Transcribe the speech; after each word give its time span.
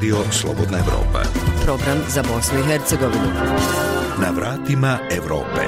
Radio 0.00 0.16
Slobodna 0.32 0.78
Evropa. 0.78 1.22
Program 1.64 1.98
za 2.08 2.22
Bosnu 2.22 2.58
i 2.58 2.62
Hercegovinu. 2.62 3.28
Na 4.20 4.30
vratima 4.30 4.98
Evrope. 5.10 5.60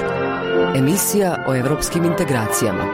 Emisija 0.76 1.44
o 1.48 1.54
evropskim 1.54 2.04
integracijama. 2.04 2.84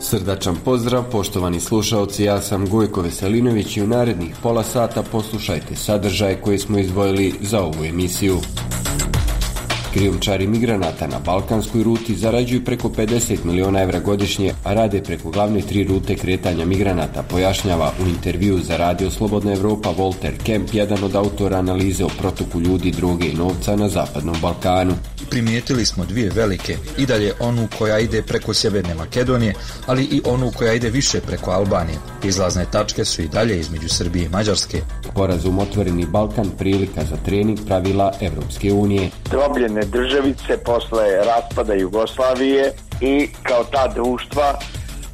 Srdačan 0.00 0.56
pozdrav, 0.64 1.04
poštovani 1.12 1.60
slušalci, 1.60 2.24
ja 2.24 2.40
sam 2.40 2.68
Gojko 2.68 3.02
Veselinović 3.02 3.76
i 3.76 3.82
u 3.82 3.86
narednih 3.86 4.34
pola 4.42 4.62
sata 4.62 5.02
poslušajte 5.02 5.76
sadržaje 5.76 6.40
koje 6.40 6.58
smo 6.58 6.78
izdvojili 6.78 7.34
za 7.40 7.60
ovu 7.60 7.84
emisiju. 7.84 8.40
Krijumčari 9.92 10.46
migranata 10.46 11.06
na 11.06 11.18
balkanskoj 11.18 11.82
ruti 11.82 12.14
zarađuju 12.14 12.64
preko 12.64 12.88
50 12.88 13.44
miliona 13.44 13.82
evra 13.82 14.00
godišnje, 14.00 14.54
a 14.64 14.74
rade 14.74 15.02
preko 15.02 15.30
glavne 15.30 15.60
tri 15.60 15.84
rute 15.84 16.16
kretanja 16.16 16.64
migranata, 16.64 17.22
pojašnjava 17.22 17.92
u 18.04 18.08
intervju 18.08 18.58
za 18.58 18.76
Radio 18.76 19.10
Slobodna 19.10 19.52
Evropa 19.52 19.94
Walter 19.98 20.32
Kemp, 20.44 20.68
jedan 20.72 21.04
od 21.04 21.14
autora 21.14 21.58
analize 21.58 22.04
o 22.04 22.08
protoku 22.18 22.60
ljudi, 22.60 22.90
droge 22.90 23.28
i 23.28 23.34
novca 23.34 23.76
na 23.76 23.88
Zapadnom 23.88 24.36
Balkanu. 24.42 24.94
Primijetili 25.30 25.86
smo 25.86 26.04
dvije 26.04 26.30
velike, 26.30 26.76
i 26.98 27.06
dalje 27.06 27.32
onu 27.40 27.68
koja 27.78 27.98
ide 27.98 28.22
preko 28.22 28.54
Sjeverne 28.54 28.94
Makedonije, 28.94 29.54
ali 29.86 30.02
i 30.04 30.22
onu 30.24 30.52
koja 30.56 30.72
ide 30.72 30.90
više 30.90 31.20
preko 31.20 31.50
Albanije. 31.50 31.98
Izlazne 32.24 32.66
tačke 32.72 33.04
su 33.04 33.22
i 33.22 33.28
dalje 33.28 33.60
između 33.60 33.88
Srbije 33.88 34.24
i 34.24 34.28
Mađarske. 34.28 34.80
Porazum 35.14 35.58
Otvoreni 35.58 36.06
Balkan 36.06 36.50
prilika 36.58 37.04
za 37.04 37.16
trening 37.16 37.58
pravila 37.66 38.12
Evropske 38.20 38.72
unije. 38.72 39.10
Drobljene 39.30 39.80
državice 39.80 40.58
posle 40.64 41.24
raspada 41.24 41.74
Jugoslavije 41.74 42.72
i 43.00 43.28
kao 43.42 43.64
ta 43.64 43.88
društva 43.94 44.58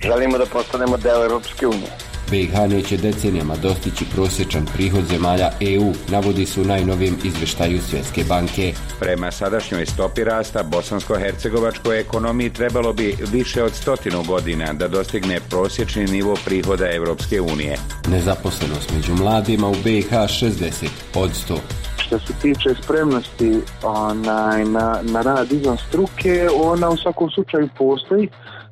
želimo 0.02 0.38
da 0.38 0.46
postanemo 0.46 0.96
deo 0.96 1.22
Europske 1.22 1.66
unije. 1.66 2.05
BiH 2.30 2.54
neće 2.68 2.96
decenijama 2.96 3.56
dostići 3.56 4.04
prosječan 4.14 4.66
prihod 4.74 5.04
zemalja 5.04 5.50
EU, 5.60 5.92
navodi 6.08 6.46
se 6.46 6.60
u 6.60 6.64
najnovijem 6.64 7.16
izveštaju 7.24 7.80
Svjetske 7.80 8.24
banke. 8.28 8.72
Prema 9.00 9.30
sadašnjoj 9.30 9.86
stopi 9.86 10.24
rasta 10.24 10.62
bosansko-hercegovačkoj 10.62 12.00
ekonomiji 12.00 12.50
trebalo 12.50 12.92
bi 12.92 13.16
više 13.32 13.62
od 13.62 13.74
stotinu 13.74 14.22
godina 14.22 14.72
da 14.72 14.88
dostigne 14.88 15.40
prosječni 15.50 16.04
nivo 16.04 16.36
prihoda 16.44 16.92
Europske 16.92 17.40
unije. 17.40 17.78
Nezaposlenost 18.08 18.92
među 18.94 19.14
mladima 19.14 19.68
u 19.68 19.74
BiH 19.84 20.10
60 20.10 20.88
od 21.14 21.30
100. 21.48 21.58
Što 22.06 22.18
se 22.18 22.32
tiče 22.42 22.82
spremnosti 22.82 23.60
onaj, 23.82 24.64
na, 24.64 25.00
na 25.02 25.22
rad 25.22 25.52
izvan 25.52 25.76
struke, 25.88 26.48
ona 26.62 26.88
u 26.90 26.96
svakom 26.96 27.30
slučaju 27.30 27.68
postoji, 27.78 28.28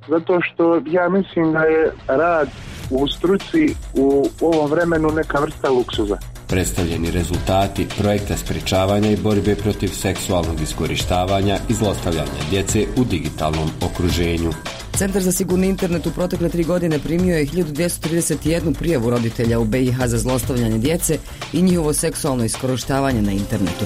zato 0.09 0.41
što 0.41 0.83
ja 0.87 1.09
mislim 1.09 1.53
da 1.53 1.59
je 1.59 1.93
rad 2.07 2.49
u 2.91 3.09
struci 3.09 3.75
u 3.95 4.27
ovom 4.41 4.71
vremenu 4.71 5.09
neka 5.09 5.41
vrsta 5.41 5.71
luksuza. 5.71 6.19
Predstavljeni 6.49 7.11
rezultati 7.11 7.89
projekta 7.99 8.37
sprečavanja 8.37 9.11
i 9.11 9.17
borbe 9.17 9.55
protiv 9.55 9.89
seksualnog 9.89 10.61
iskorištavanja 10.61 11.57
i 11.69 11.75
zlostavljanja 11.75 12.43
djece 12.51 12.87
u 12.97 13.05
digitalnom 13.05 13.71
okruženju. 13.83 14.51
Centar 14.97 15.23
za 15.23 15.33
sigurni 15.33 15.69
internet 15.69 16.07
u 16.07 16.11
protekle 16.11 16.49
tri 16.49 16.65
godine 16.65 16.99
primio 16.99 17.37
je 17.37 17.47
1231 17.47 18.75
prijavu 18.79 19.11
roditelja 19.11 19.59
u 19.59 19.65
BiH 19.65 19.97
za 20.07 20.19
zlostavljanje 20.19 20.79
djece 20.79 21.19
i 21.53 21.63
njihovo 21.63 21.93
seksualno 21.93 22.45
iskorištavanje 22.45 23.23
na 23.23 23.33
internetu. 23.33 23.85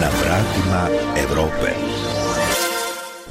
Na 0.00 0.08
vratima 0.22 0.88
Evrope. 1.28 1.91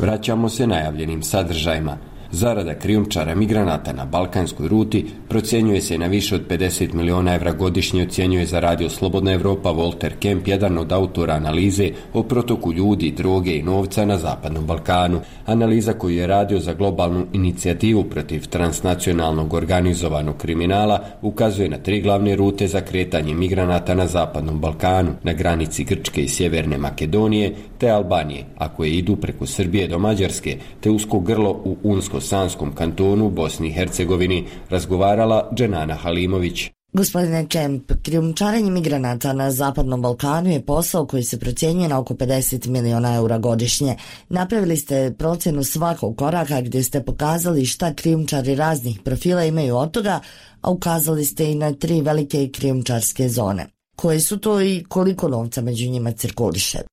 Vraćamo 0.02 0.50
se 0.50 0.68
najavljenim 0.68 1.24
sadržajima. 1.24 1.98
Zarada 2.34 2.74
krijumčara 2.74 3.36
migranata 3.36 3.94
na 3.94 4.06
balkanskoj 4.06 4.67
ruti 4.67 5.05
procjenjuje 5.30 5.82
se 5.82 5.98
na 5.98 6.08
više 6.08 6.36
od 6.36 6.42
50 6.50 6.94
miliona 6.94 7.33
evra 7.33 7.52
godišnje 7.52 8.04
ocjenjuje 8.04 8.45
za 8.45 8.60
radio 8.60 8.89
Slobodna 8.89 9.33
Evropa 9.33 9.70
Walter 9.70 10.11
Kemp, 10.20 10.48
jedan 10.48 10.78
od 10.78 10.92
autora 10.92 11.33
analize 11.33 11.89
o 12.14 12.23
protoku 12.23 12.73
ljudi, 12.73 13.11
droge 13.11 13.55
i 13.55 13.64
novca 13.64 14.05
na 14.05 14.17
Zapadnom 14.17 14.66
Balkanu. 14.66 15.22
Analiza 15.45 15.94
koju 15.94 16.16
je 16.16 16.28
radio 16.28 16.60
za 16.60 16.73
globalnu 16.73 17.26
inicijativu 17.33 18.04
protiv 18.04 18.48
transnacionalnog 18.48 19.54
organizovanog 19.54 20.38
kriminala 20.38 21.00
ukazuje 21.22 21.70
na 21.70 21.78
tri 21.78 22.02
glavne 22.02 22.36
rute 22.36 22.67
za 22.67 22.82
kretanje 22.82 23.34
migranata 23.34 23.95
na 23.95 24.08
Zapadnom 24.08 24.60
Balkanu, 24.60 25.11
na 25.23 25.34
granici 25.34 25.84
Grčke 25.84 26.23
i 26.23 26.28
Sjeverne 26.28 26.78
Makedonije 26.78 27.54
te 27.78 27.89
Albanije, 27.89 28.45
a 28.58 28.70
koje 28.70 28.89
idu 28.89 29.16
preko 29.16 29.45
Srbije 29.45 29.88
do 29.88 30.00
Mađarske, 30.00 30.58
te 30.80 30.89
usko 30.89 31.20
grlo 31.20 31.61
u 31.64 31.78
Unsko-Sanskom 32.21 32.76
kantonu 32.76 33.30
Bosni 33.30 33.67
i 33.67 33.71
Hercegovini, 33.71 34.45
razgovarala 34.70 35.49
Dženana 35.55 35.95
Halimović. 35.95 36.70
Gospodine 36.93 37.48
Kemp, 37.48 37.92
krijumčarenje 38.04 38.71
migranata 38.71 39.33
na 39.33 39.52
Zapadnom 39.52 40.02
Balkanu 40.02 40.49
je 40.49 40.65
posao 40.65 41.08
koji 41.08 41.23
se 41.23 41.39
procjenjuje 41.39 41.87
na 41.87 41.99
oko 41.99 42.14
50 42.14 42.67
miliona 42.67 43.15
eura 43.15 43.37
godišnje. 43.37 43.95
Napravili 44.30 44.77
ste 44.77 45.14
procjenu 45.17 45.64
svakog 45.64 46.17
koraka 46.17 46.61
gdje 46.61 46.83
ste 46.83 47.04
pokazali 47.04 47.65
šta 47.65 47.93
krijumčari 47.93 48.55
raznih 48.55 48.99
profila 49.04 49.43
imaju 49.43 49.77
od 49.77 49.92
toga, 49.92 50.20
a 50.61 50.71
ukazali 50.71 51.26
ste 51.26 51.52
i 51.52 51.55
na 51.55 51.73
tri 51.73 52.02
velike 52.02 52.49
krijumčarske 52.54 53.30
zone. 53.30 53.67
Koje 53.95 54.20
su 54.20 54.37
to 54.37 54.61
i 54.61 54.83
koliko 54.89 55.27
novca 55.27 55.61
među 55.61 55.89
njima 55.89 56.11
cirkuliše? 56.11 56.91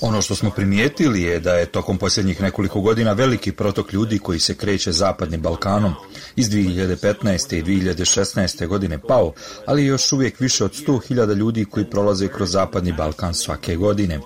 Ono 0.00 0.22
što 0.22 0.34
smo 0.34 0.50
primijetili 0.50 1.22
je 1.22 1.40
da 1.40 1.54
je 1.54 1.66
tokom 1.66 1.98
posljednjih 1.98 2.40
nekoliko 2.40 2.80
godina 2.80 3.12
veliki 3.12 3.52
protok 3.52 3.92
ljudi 3.92 4.18
koji 4.18 4.40
se 4.40 4.54
kreće 4.54 4.92
zapadnim 4.92 5.40
Balkanom 5.40 5.94
iz 6.36 6.50
2015. 6.50 7.58
i 7.58 7.62
2016. 7.62 8.66
godine 8.66 8.98
pao, 8.98 9.32
ali 9.66 9.84
još 9.84 10.12
uvijek 10.12 10.40
više 10.40 10.64
od 10.64 10.72
100.000 10.86 11.34
ljudi 11.34 11.64
koji 11.64 11.90
prolaze 11.90 12.28
kroz 12.28 12.50
zapadni 12.50 12.92
Balkan 12.92 13.34
svake 13.34 13.76
godine. 13.76 14.20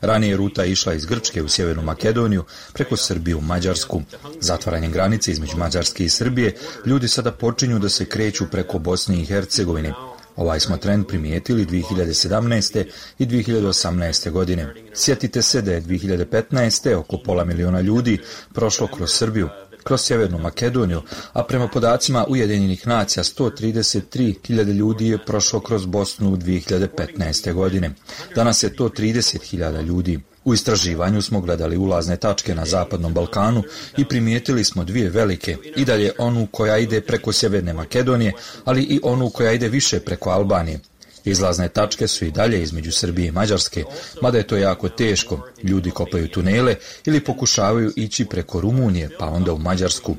Ranije 0.00 0.36
ruta 0.36 0.64
išla 0.64 0.94
iz 0.94 1.06
Grčke 1.06 1.42
u 1.42 1.48
Sjevernu 1.48 1.82
Makedoniju 1.82 2.44
preko 2.72 2.96
Srbiju 2.96 3.38
u 3.38 3.40
Mađarsku. 3.40 4.02
Zatvaranjem 4.40 4.92
granice 4.92 5.30
između 5.30 5.56
Mađarske 5.56 6.04
i 6.04 6.08
Srbije 6.08 6.56
ljudi 6.86 7.08
sada 7.08 7.32
počinju 7.32 7.78
da 7.78 7.88
se 7.88 8.04
kreću 8.04 8.44
preko 8.50 8.78
Bosne 8.78 9.20
i 9.20 9.24
Hercegovine. 9.24 9.92
Ovaj 10.36 10.60
smo 10.60 10.76
trend 10.76 11.06
primijetili 11.06 11.66
2017. 11.66 12.84
i 13.18 13.26
2018. 13.26 14.30
godine. 14.30 14.74
Sjetite 14.94 15.42
se 15.42 15.62
da 15.62 15.72
je 15.72 15.82
2015. 15.82 16.94
oko 16.94 17.18
pola 17.24 17.44
miliona 17.44 17.80
ljudi 17.80 18.18
prošlo 18.54 18.86
kroz 18.86 19.10
Srbiju, 19.10 19.48
kroz 19.84 20.00
Sjevernu 20.00 20.38
Makedoniju, 20.38 21.02
a 21.32 21.44
prema 21.44 21.68
podacima 21.68 22.26
Ujedinjenih 22.28 22.86
nacija 22.86 23.24
133.000 23.24 24.72
ljudi 24.72 25.08
je 25.08 25.24
prošlo 25.24 25.60
kroz 25.60 25.86
Bosnu 25.86 26.32
u 26.32 26.36
2015. 26.36 27.52
godine. 27.52 27.90
Danas 28.34 28.62
je 28.62 28.76
to 28.76 28.88
30.000 28.88 29.82
ljudi. 29.82 30.20
U 30.44 30.54
istraživanju 30.54 31.22
smo 31.22 31.40
gledali 31.40 31.76
ulazne 31.76 32.16
tačke 32.16 32.54
na 32.54 32.64
Zapadnom 32.64 33.14
Balkanu 33.14 33.62
i 33.96 34.04
primijetili 34.04 34.64
smo 34.64 34.84
dvije 34.84 35.10
velike, 35.10 35.56
i 35.76 35.84
dalje 35.84 36.12
onu 36.18 36.46
koja 36.50 36.78
ide 36.78 37.00
preko 37.00 37.32
Sjeverne 37.32 37.72
Makedonije, 37.72 38.32
ali 38.64 38.82
i 38.82 39.00
onu 39.02 39.30
koja 39.30 39.52
ide 39.52 39.68
više 39.68 40.00
preko 40.00 40.30
Albanije. 40.30 40.80
Izlazne 41.24 41.68
tačke 41.68 42.08
su 42.08 42.24
i 42.24 42.30
dalje 42.30 42.62
između 42.62 42.92
Srbije 42.92 43.28
i 43.28 43.32
Mađarske, 43.32 43.84
mada 44.22 44.38
je 44.38 44.46
to 44.46 44.56
jako 44.56 44.88
teško. 44.88 45.48
Ljudi 45.62 45.90
kopaju 45.90 46.28
tunele 46.28 46.76
ili 47.04 47.24
pokušavaju 47.24 47.92
ići 47.96 48.24
preko 48.24 48.60
Rumunije, 48.60 49.10
pa 49.18 49.26
onda 49.26 49.52
u 49.52 49.58
Mađarsku. 49.58 50.16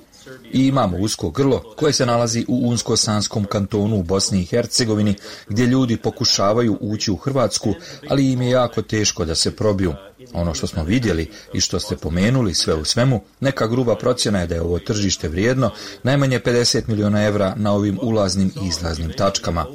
I 0.54 0.68
imamo 0.68 0.98
usko 0.98 1.30
grlo 1.30 1.74
koje 1.78 1.94
se 1.94 2.06
nalazi 2.06 2.46
u 2.48 2.70
Unsko-Sanskom 2.70 3.46
kantonu 3.46 4.00
u 4.00 4.04
Bosni 4.04 4.42
i 4.42 4.46
Hercegovini, 4.46 5.16
gdje 5.50 5.66
ljudi 5.66 5.98
pokušavaju 5.98 6.78
ući 6.82 7.12
u 7.12 7.16
Hrvatsku, 7.16 7.74
ali 8.10 8.32
im 8.32 8.42
je 8.42 8.50
jako 8.50 8.82
teško 8.82 9.26
da 9.26 9.36
se 9.36 9.56
probiju. 9.56 9.94
Ono 10.34 10.54
što 10.54 10.68
smo 10.68 10.84
vidjeli 10.84 11.32
i 11.54 11.60
što 11.60 11.80
ste 11.80 11.98
pomenuli 11.98 12.54
sve 12.54 12.74
u 12.74 12.86
svemu, 12.86 13.22
neka 13.40 13.68
gruba 13.68 13.96
procjena 13.96 14.40
je 14.40 14.48
da 14.48 14.56
je 14.56 14.62
ovo 14.62 14.80
tržište 14.80 15.28
vrijedno 15.28 15.72
najmanje 16.04 16.40
50 16.40 16.82
miliona 16.88 17.24
evra 17.24 17.54
na 17.58 17.74
ovim 17.74 18.00
ulaznim 18.02 18.52
i 18.64 18.68
izlaznim 18.68 19.14
tačkama. 19.18 19.66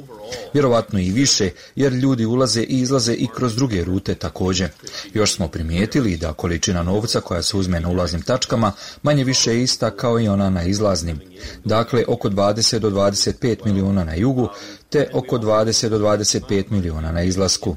Vjerovatno 0.53 0.99
i 0.99 1.11
više, 1.11 1.49
jer 1.75 1.93
ljudi 1.93 2.25
ulaze 2.25 2.61
i 2.61 2.81
izlaze 2.81 3.13
i 3.13 3.27
kroz 3.35 3.55
druge 3.55 3.83
rute 3.83 4.15
također. 4.15 4.69
Još 5.13 5.35
smo 5.35 5.47
primijetili 5.47 6.17
da 6.17 6.33
količina 6.33 6.83
novca 6.83 7.21
koja 7.21 7.41
se 7.43 7.57
uzme 7.57 7.79
na 7.79 7.89
ulaznim 7.89 8.21
tačkama 8.21 8.71
manje 9.03 9.23
više 9.23 9.51
je 9.51 9.63
ista 9.63 9.91
kao 9.91 10.19
i 10.19 10.27
ona 10.27 10.49
na 10.49 10.63
izlaznim. 10.63 11.19
Dakle, 11.65 12.03
oko 12.07 12.29
20 12.29 12.79
do 12.79 12.89
25 12.89 13.65
milijuna 13.65 14.03
na 14.03 14.13
jugu, 14.15 14.49
te 14.89 15.09
oko 15.13 15.37
20 15.37 15.89
do 15.89 15.99
25 15.99 16.63
milijuna 16.69 17.11
na 17.11 17.23
izlasku. 17.23 17.75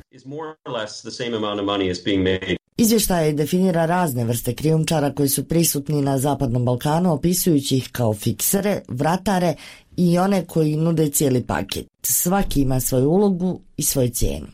Izvještaj 2.77 3.33
definira 3.33 3.87
razne 3.87 4.25
vrste 4.25 4.55
krijumčara 4.55 5.13
koji 5.15 5.29
su 5.29 5.45
prisutni 5.49 6.03
na 6.03 6.19
Zapadnom 6.19 6.65
Balkanu, 6.65 7.13
opisujući 7.13 7.77
ih 7.77 7.89
kao 7.93 8.15
fiksere, 8.15 8.81
vratare 8.89 9.55
i 9.97 10.19
one 10.19 10.45
koji 10.45 10.77
nude 10.77 11.09
cijeli 11.11 11.43
paket. 11.43 11.87
Svaki 12.03 12.63
ima 12.63 12.81
svoju 12.81 13.11
ulogu 13.11 13.61
i 13.77 13.83
svoju 13.83 14.11
cijenu. 14.11 14.47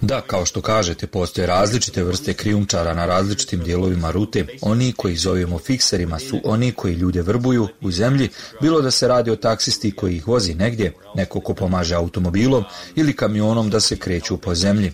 Da, 0.00 0.20
kao 0.20 0.46
što 0.46 0.60
kažete, 0.60 1.06
postoje 1.06 1.46
različite 1.46 2.02
vrste 2.04 2.34
krijumčara 2.34 2.94
na 2.94 3.06
različitim 3.06 3.60
dijelovima 3.60 4.10
rute. 4.10 4.46
Oni 4.60 4.92
koji 4.92 5.16
zovemo 5.16 5.58
fikserima 5.58 6.18
su 6.18 6.40
oni 6.44 6.72
koji 6.72 6.94
ljude 6.94 7.22
vrbuju 7.22 7.68
u 7.80 7.90
zemlji, 7.90 8.28
bilo 8.60 8.80
da 8.80 8.90
se 8.90 9.08
radi 9.08 9.30
o 9.30 9.36
taksisti 9.36 9.90
koji 9.90 10.16
ih 10.16 10.28
vozi 10.28 10.54
negdje, 10.54 10.92
neko 11.14 11.40
ko 11.40 11.54
pomaže 11.54 11.94
automobilom 11.94 12.64
ili 12.94 13.16
kamionom 13.16 13.70
da 13.70 13.80
se 13.80 13.96
kreću 13.96 14.36
po 14.36 14.54
zemlji. 14.54 14.92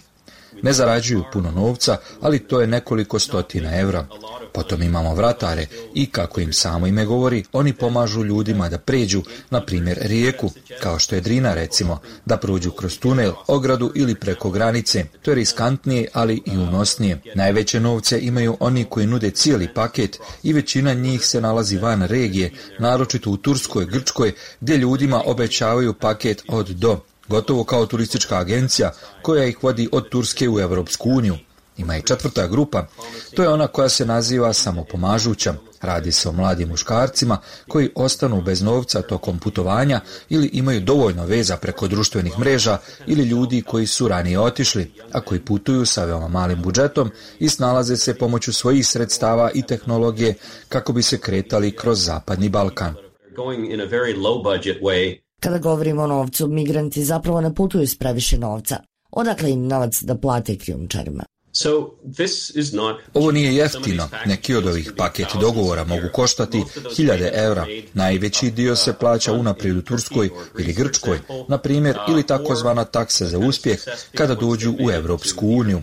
Ne 0.63 0.73
zarađuju 0.73 1.25
puno 1.33 1.51
novca, 1.51 1.97
ali 2.21 2.39
to 2.39 2.61
je 2.61 2.67
nekoliko 2.67 3.19
stotina 3.19 3.81
evra. 3.81 4.07
Potom 4.53 4.83
imamo 4.83 5.15
vratare 5.15 5.67
i, 5.95 6.07
kako 6.07 6.41
im 6.41 6.53
samo 6.53 6.87
ime 6.87 7.05
govori, 7.05 7.45
oni 7.53 7.73
pomažu 7.73 8.25
ljudima 8.25 8.69
da 8.69 8.79
pređu, 8.79 9.23
na 9.51 9.65
primjer, 9.65 9.99
rijeku, 10.01 10.51
kao 10.83 10.99
što 10.99 11.15
je 11.15 11.21
Drina 11.21 11.55
recimo, 11.55 12.01
da 12.27 12.37
prođu 12.37 12.71
kroz 12.71 12.99
tunel, 12.99 13.33
ogradu 13.47 13.93
ili 13.95 14.15
preko 14.15 14.51
granice. 14.51 15.05
To 15.23 15.31
je 15.31 15.35
riskantnije, 15.35 16.09
ali 16.13 16.43
i 16.47 16.59
unosnije. 16.59 17.21
Najveće 17.35 17.81
novce 17.81 18.21
imaju 18.21 18.57
oni 18.61 18.85
koji 18.85 19.07
nude 19.07 19.31
cijeli 19.31 19.69
paket 19.75 20.19
i 20.43 20.53
većina 20.53 20.95
njih 20.95 21.27
se 21.27 21.41
nalazi 21.41 21.79
van 21.79 22.03
regije, 22.03 22.51
naročito 22.79 23.31
u 23.31 23.37
Turskoj, 23.37 23.87
Grčkoj, 23.87 24.33
gdje 24.61 24.77
ljudima 24.77 25.23
obećavaju 25.27 25.95
paket 25.95 26.43
od 26.49 26.69
do 26.69 27.01
gotovo 27.29 27.65
kao 27.65 27.87
turistička 27.87 28.39
agencija 28.39 28.93
koja 29.23 29.45
ih 29.45 29.59
vodi 29.63 29.89
od 29.93 30.09
Turske 30.09 30.49
u 30.49 30.61
Europsku 30.61 31.11
uniju. 31.11 31.37
Ima 31.79 31.97
i 31.97 32.03
četvrta 32.03 32.47
grupa, 32.47 32.87
to 33.37 33.43
je 33.43 33.49
ona 33.49 33.67
koja 33.67 33.89
se 33.89 34.07
naziva 34.07 34.53
samopomažuća. 34.53 35.55
Radi 35.81 36.13
se 36.13 36.29
o 36.29 36.33
mladim 36.33 36.69
muškarcima 36.69 37.39
koji 37.69 37.91
ostanu 37.95 38.43
bez 38.43 38.63
novca 38.63 39.03
tokom 39.03 39.39
putovanja 39.39 40.01
ili 40.29 40.51
imaju 40.53 40.81
dovoljno 40.81 41.27
veza 41.27 41.57
preko 41.57 41.89
društvenih 41.89 42.39
mreža 42.39 42.79
ili 43.07 43.23
ljudi 43.23 43.63
koji 43.63 43.87
su 43.87 44.09
ranije 44.09 44.41
otišli, 44.41 44.93
a 45.13 45.21
koji 45.21 45.41
putuju 45.41 45.87
sa 45.87 46.05
veoma 46.05 46.29
malim 46.29 46.63
budžetom 46.63 47.11
i 47.39 47.49
snalaze 47.49 47.97
se 47.97 48.15
pomoću 48.15 48.53
svojih 48.53 48.87
sredstava 48.87 49.51
i 49.55 49.63
tehnologije 49.63 50.35
kako 50.69 50.93
bi 50.93 51.03
se 51.03 51.19
kretali 51.19 51.77
kroz 51.77 52.05
Zapadni 52.05 52.49
Balkan. 52.49 52.95
Kada 55.41 55.59
govorimo 55.59 56.03
o 56.03 56.07
novcu, 56.07 56.49
migranti 56.49 57.05
zapravo 57.05 57.41
ne 57.41 57.55
putuju 57.55 57.87
s 57.87 57.99
previše 57.99 58.39
novca. 58.39 58.77
Odakle 59.11 59.53
im 59.53 59.67
novac 59.67 60.03
da 60.03 60.19
plate 60.19 60.59
krijumčarima? 60.59 61.25
Ovo 63.15 63.31
nije 63.31 63.55
jeftino. 63.55 64.09
Neki 64.27 64.55
od 64.55 64.67
ovih 64.67 64.93
paket 64.97 65.29
dogovora 65.41 65.85
mogu 65.85 66.09
koštati 66.13 66.65
hiljade 66.97 67.31
eura. 67.35 67.67
Najveći 67.95 68.51
dio 68.51 68.77
se 68.77 68.93
plaća 68.93 69.33
unaprijed 69.33 69.77
u 69.77 69.83
Turskoj 69.83 70.31
ili 70.59 70.73
Grčkoj, 70.73 71.21
na 71.49 71.59
primjer, 71.59 71.99
ili 72.09 72.23
takozvana 72.23 72.85
taksa 72.85 73.27
za 73.27 73.39
uspjeh 73.39 73.79
kada 74.15 74.35
dođu 74.35 74.75
u 74.81 74.91
Europsku 74.91 75.49
uniju. 75.49 75.81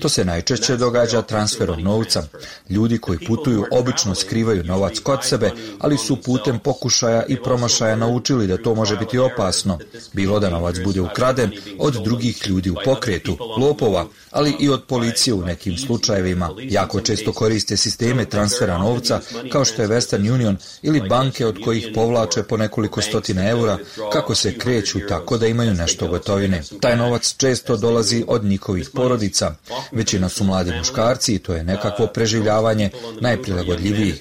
To 0.00 0.08
se 0.08 0.24
najčešće 0.24 0.76
događa 0.76 1.22
transferom 1.22 1.82
novca. 1.82 2.22
Ljudi 2.70 2.98
koji 2.98 3.18
putuju 3.26 3.64
obično 3.70 4.14
skrivaju 4.14 4.64
novac 4.64 4.98
kod 4.98 5.18
sebe, 5.22 5.50
ali 5.78 5.98
su 5.98 6.22
putem 6.22 6.58
pokušaja 6.58 7.22
i 7.28 7.36
promašaja 7.42 7.96
naučili 7.96 8.46
da 8.46 8.56
to 8.56 8.74
može 8.74 8.96
biti 8.96 9.18
opasno. 9.18 9.78
Bilo 10.12 10.40
da 10.40 10.50
novac 10.50 10.76
bude 10.84 11.00
ukraden 11.00 11.52
od 11.78 11.94
drugih 12.04 12.48
ljudi 12.48 12.70
u 12.70 12.76
pokretu, 12.84 13.36
lopova, 13.58 14.06
ali 14.30 14.56
i 14.60 14.68
od 14.68 14.84
policije 14.94 15.34
u 15.34 15.44
nekim 15.44 15.78
slučajevima. 15.78 16.50
Jako 16.58 17.00
često 17.00 17.32
koriste 17.32 17.76
sisteme 17.76 18.24
transfera 18.24 18.78
novca 18.78 19.20
kao 19.52 19.64
što 19.64 19.82
je 19.82 19.88
Western 19.88 20.32
Union 20.34 20.56
ili 20.82 21.08
banke 21.08 21.46
od 21.46 21.58
kojih 21.64 21.88
povlače 21.94 22.42
po 22.42 22.56
nekoliko 22.56 23.02
stotina 23.02 23.48
eura 23.48 23.78
kako 24.12 24.34
se 24.34 24.58
kreću 24.58 24.98
tako 25.08 25.38
da 25.38 25.46
imaju 25.46 25.74
nešto 25.74 26.08
gotovine. 26.08 26.62
Taj 26.80 26.96
novac 26.96 27.34
često 27.36 27.76
dolazi 27.76 28.24
od 28.28 28.44
njihovih 28.44 28.90
porodica. 28.90 29.54
Većina 29.92 30.28
su 30.28 30.44
mladi 30.44 30.72
muškarci 30.78 31.34
i 31.34 31.38
to 31.38 31.54
je 31.54 31.64
nekakvo 31.64 32.06
preživljavanje 32.06 32.90
najprilagodljivijih. 33.20 34.14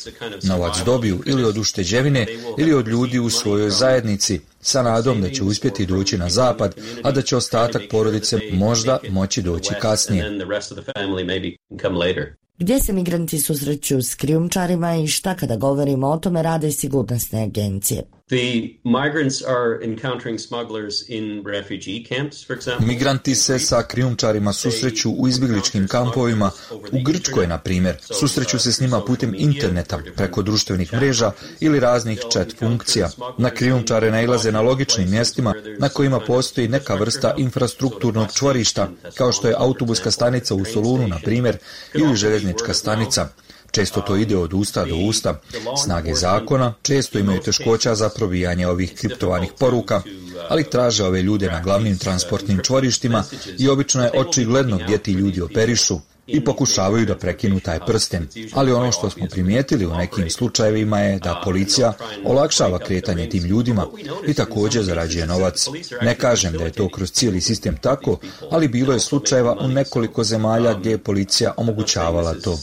Novac 0.43 0.77
dobiju 0.85 1.23
ili 1.25 1.43
od 1.43 1.57
ušteđevine 1.57 2.25
ili 2.57 2.73
od 2.73 2.87
ljudi 2.87 3.19
u 3.19 3.29
svojoj 3.29 3.69
zajednici 3.69 4.41
sa 4.63 4.81
nadom 4.81 5.21
da 5.21 5.29
će 5.29 5.43
uspjeti 5.43 5.85
doći 5.85 6.17
na 6.17 6.29
zapad, 6.29 6.75
a 7.03 7.11
da 7.11 7.21
će 7.21 7.35
ostatak 7.35 7.81
porodice 7.89 8.37
možda 8.53 8.99
moći 9.09 9.41
doći 9.41 9.73
kasnije. 9.81 10.39
Gdje 12.57 12.79
se 12.79 12.93
migranti 12.93 13.39
susreću 13.39 14.01
s 14.01 14.15
krijumčarima 14.15 14.95
i 14.95 15.07
šta 15.07 15.35
kada 15.35 15.55
govorimo 15.55 16.07
o 16.07 16.17
tome 16.17 16.43
rade 16.43 16.71
sigurnosne 16.71 17.43
agencije? 17.43 18.03
Migranti 22.79 23.35
se 23.35 23.59
sa 23.59 23.83
krijumčarima 23.83 24.53
susreću 24.53 25.11
u 25.11 25.27
izbjegličkim 25.27 25.87
kampovima, 25.87 26.51
u 26.71 27.03
Grčkoj, 27.03 27.47
na 27.47 27.57
primjer. 27.57 27.95
Susreću 28.19 28.59
se 28.59 28.71
s 28.71 28.79
njima 28.79 29.01
putem 29.01 29.33
interneta, 29.37 29.99
preko 30.15 30.41
društvenih 30.41 30.93
mreža 30.93 31.31
ili 31.59 31.79
raznih 31.79 32.19
chat 32.31 32.55
funkcija. 32.59 33.09
Na 33.37 33.49
krijumčare 33.49 34.11
nailaze 34.11 34.51
na 34.51 34.61
logičnim 34.61 35.09
mjestima 35.09 35.53
na 35.79 35.89
kojima 35.89 36.19
postoji 36.19 36.67
neka 36.67 36.95
vrsta 36.95 37.35
infrastrukturnog 37.37 38.27
čvorišta, 38.33 38.89
kao 39.15 39.31
što 39.31 39.47
je 39.47 39.55
autobuska 39.57 40.11
stanica 40.11 40.55
u 40.55 40.65
Solunu, 40.65 41.07
na 41.07 41.19
primjer, 41.23 41.57
ili 41.93 42.15
željeznička 42.15 42.73
stanica. 42.73 43.29
Često 43.73 44.01
to 44.01 44.15
ide 44.15 44.37
od 44.37 44.53
usta 44.53 44.85
do 44.85 44.95
usta. 44.95 45.39
Snage 45.83 46.13
zakona 46.13 46.73
često 46.81 47.19
imaju 47.19 47.41
teškoća 47.41 47.95
za 47.95 48.09
probijanje 48.09 48.67
ovih 48.67 48.93
kriptovanih 48.95 49.51
poruka, 49.59 50.01
ali 50.49 50.69
traže 50.69 51.03
ove 51.03 51.21
ljude 51.21 51.47
na 51.47 51.61
glavnim 51.61 51.97
transportnim 51.97 52.59
čvorištima 52.63 53.23
i 53.59 53.69
obično 53.69 54.03
je 54.03 54.11
očigledno 54.15 54.79
gdje 54.83 54.97
ti 54.97 55.11
ljudi 55.11 55.41
operišu 55.41 55.99
i 56.27 56.43
pokušavaju 56.43 57.05
da 57.05 57.17
prekinu 57.17 57.59
taj 57.59 57.79
prsten. 57.79 58.27
Ali 58.53 58.71
ono 58.71 58.91
što 58.91 59.09
smo 59.09 59.27
primijetili 59.27 59.85
u 59.85 59.95
nekim 59.95 60.29
slučajevima 60.29 60.99
je 60.99 61.19
da 61.19 61.41
policija 61.43 61.93
olakšava 62.25 62.79
kretanje 62.79 63.29
tim 63.29 63.43
ljudima 63.43 63.87
i 64.27 64.33
također 64.33 64.83
zarađuje 64.83 65.27
novac. 65.27 65.67
Ne 66.01 66.15
kažem 66.15 66.53
da 66.53 66.63
je 66.63 66.71
to 66.71 66.89
kroz 66.89 67.11
cijeli 67.11 67.41
sistem 67.41 67.77
tako, 67.81 68.17
ali 68.51 68.67
bilo 68.67 68.93
je 68.93 68.99
slučajeva 68.99 69.57
u 69.59 69.67
nekoliko 69.67 70.23
zemalja 70.23 70.73
gdje 70.73 70.89
je 70.89 70.97
policija 70.97 71.53
omogućavala 71.57 72.33
to 72.33 72.59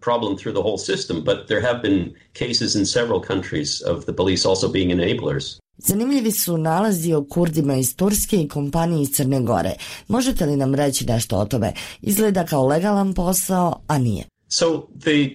problem 0.00 0.36
through 0.36 0.54
the 0.54 0.62
whole 0.62 0.78
system, 0.78 1.24
but 1.24 1.48
there 1.48 1.60
have 1.60 1.82
been 1.82 2.14
cases 2.32 2.76
in 2.76 2.86
several 2.86 3.20
countries 3.20 3.82
of 3.86 4.04
the 4.04 4.12
police 4.12 4.48
also 4.48 4.68
being 4.68 4.90
enablers. 4.90 5.58
Zanimljivi 5.78 6.32
su 6.32 6.58
nalazi 6.58 7.14
o 7.14 7.24
Kurdima 7.24 7.76
iz 7.76 7.96
Turske 7.96 8.36
i 8.36 8.48
kompaniji 8.48 9.02
iz 9.02 9.10
Crne 9.16 9.40
Gore. 9.40 9.72
Možete 10.08 10.46
li 10.46 10.56
nam 10.56 10.74
reći 10.74 11.04
nešto 11.04 11.36
o 11.36 11.44
tome? 11.44 11.72
Izgleda 12.02 12.44
kao 12.44 12.66
legalan 12.66 13.14
posao, 13.14 13.80
a 13.86 13.98
nije. 13.98 14.24
So 14.48 14.82
the 15.00 15.28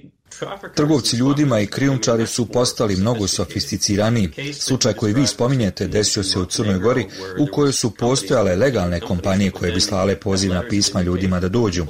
Trgovci 0.76 1.16
ljudima 1.16 1.60
i 1.60 1.68
krijumčari 1.68 2.28
su 2.28 2.46
postali 2.46 2.96
mnogo 2.96 3.28
sofisticiraniji. 3.28 4.54
Slučaj 4.54 4.94
koji 4.94 5.14
vi 5.14 5.28
spominjete 5.28 5.88
desio 5.88 6.24
se 6.24 6.40
u 6.40 6.46
Crnoj 6.46 6.80
Gori 6.80 7.08
u 7.40 7.48
kojoj 7.52 7.72
su 7.72 7.92
postojale 7.96 8.56
legalne 8.56 9.00
kompanije 9.00 9.52
koje 9.52 9.72
bi 9.72 9.82
slale 9.82 10.16
pozivna 10.16 10.64
pisma 10.70 11.02
ljudima 11.02 11.40
da 11.40 11.50
dođu. 11.50 11.86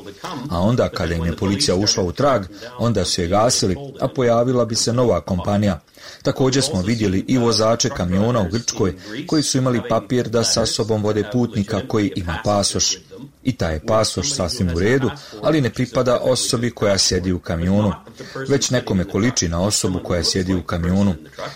A 0.49 0.59
onda 0.59 0.89
kada 0.89 1.13
im 1.13 1.25
je 1.25 1.35
policija 1.35 1.75
ušla 1.75 2.03
u 2.03 2.11
trag, 2.11 2.45
onda 2.77 3.05
su 3.05 3.21
je 3.21 3.27
gasili, 3.27 3.75
a 3.99 4.07
pojavila 4.07 4.65
bi 4.65 4.75
se 4.75 4.93
nova 4.93 5.21
kompanija. 5.21 5.79
Također 6.21 6.63
smo 6.63 6.81
vidjeli 6.81 7.25
i 7.27 7.37
vozače 7.37 7.89
kamiona 7.89 8.41
u 8.41 8.49
Grčkoj 8.51 8.95
koji 9.27 9.43
su 9.43 9.57
imali 9.57 9.81
papir 9.89 10.29
da 10.29 10.43
sa 10.43 10.65
sobom 10.65 11.03
vode 11.03 11.23
putnika 11.31 11.81
koji 11.87 12.11
ima 12.15 12.37
pasoš. 12.43 12.97
I 13.43 13.51
taj 13.55 13.73
je 13.73 13.85
pasoš 13.85 14.33
sasvim 14.33 14.69
u 14.75 14.79
redu, 14.79 15.09
ali 15.43 15.61
ne 15.61 15.69
pripada 15.69 16.19
osobi 16.21 16.71
koja 16.71 16.97
sjedi 16.97 17.31
u 17.31 17.39
kamionu, 17.39 17.93
već 18.49 18.69
nekome 18.69 19.03
količi 19.03 19.49
na 19.49 19.61
osobu 19.61 19.99
koja 20.03 20.23
sjedi 20.23 20.53
u 20.53 20.63
kamionu, 20.63 21.15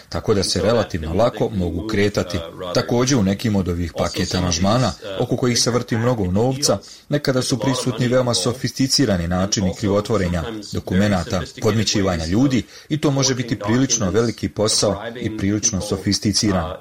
tako 0.10 0.34
da 0.34 0.44
se 0.44 0.62
relativno 0.62 1.14
lako 1.14 1.50
mogu 1.50 1.88
kretati. 1.88 2.38
Također 2.74 3.18
u 3.18 3.24
nekim 3.24 3.56
od 3.56 3.68
ovih 3.68 3.94
paketa 3.98 4.42
nažmana, 4.42 4.92
oko 5.20 5.38
kojih 5.38 5.60
se 5.60 5.72
vrti 5.72 5.98
mnogo 5.98 6.26
novca, 6.26 6.78
nekada 7.10 7.42
su 7.42 7.60
prisutni 7.60 8.08
veoma 8.08 8.34
sofisticirani 8.34 9.28
načini 9.28 9.74
krivotvorenja 9.80 10.44
dokumenata, 10.74 11.42
podmićivanja 11.62 12.26
ljudi 12.26 12.64
i 12.90 13.02
to 13.02 13.12
može 13.12 13.36
biti 13.36 13.60
prilično 13.60 14.12
veliki 14.12 14.50
posao 14.50 15.04
i 15.22 15.38
prilično 15.38 15.82
sofisticiran. 15.82 16.74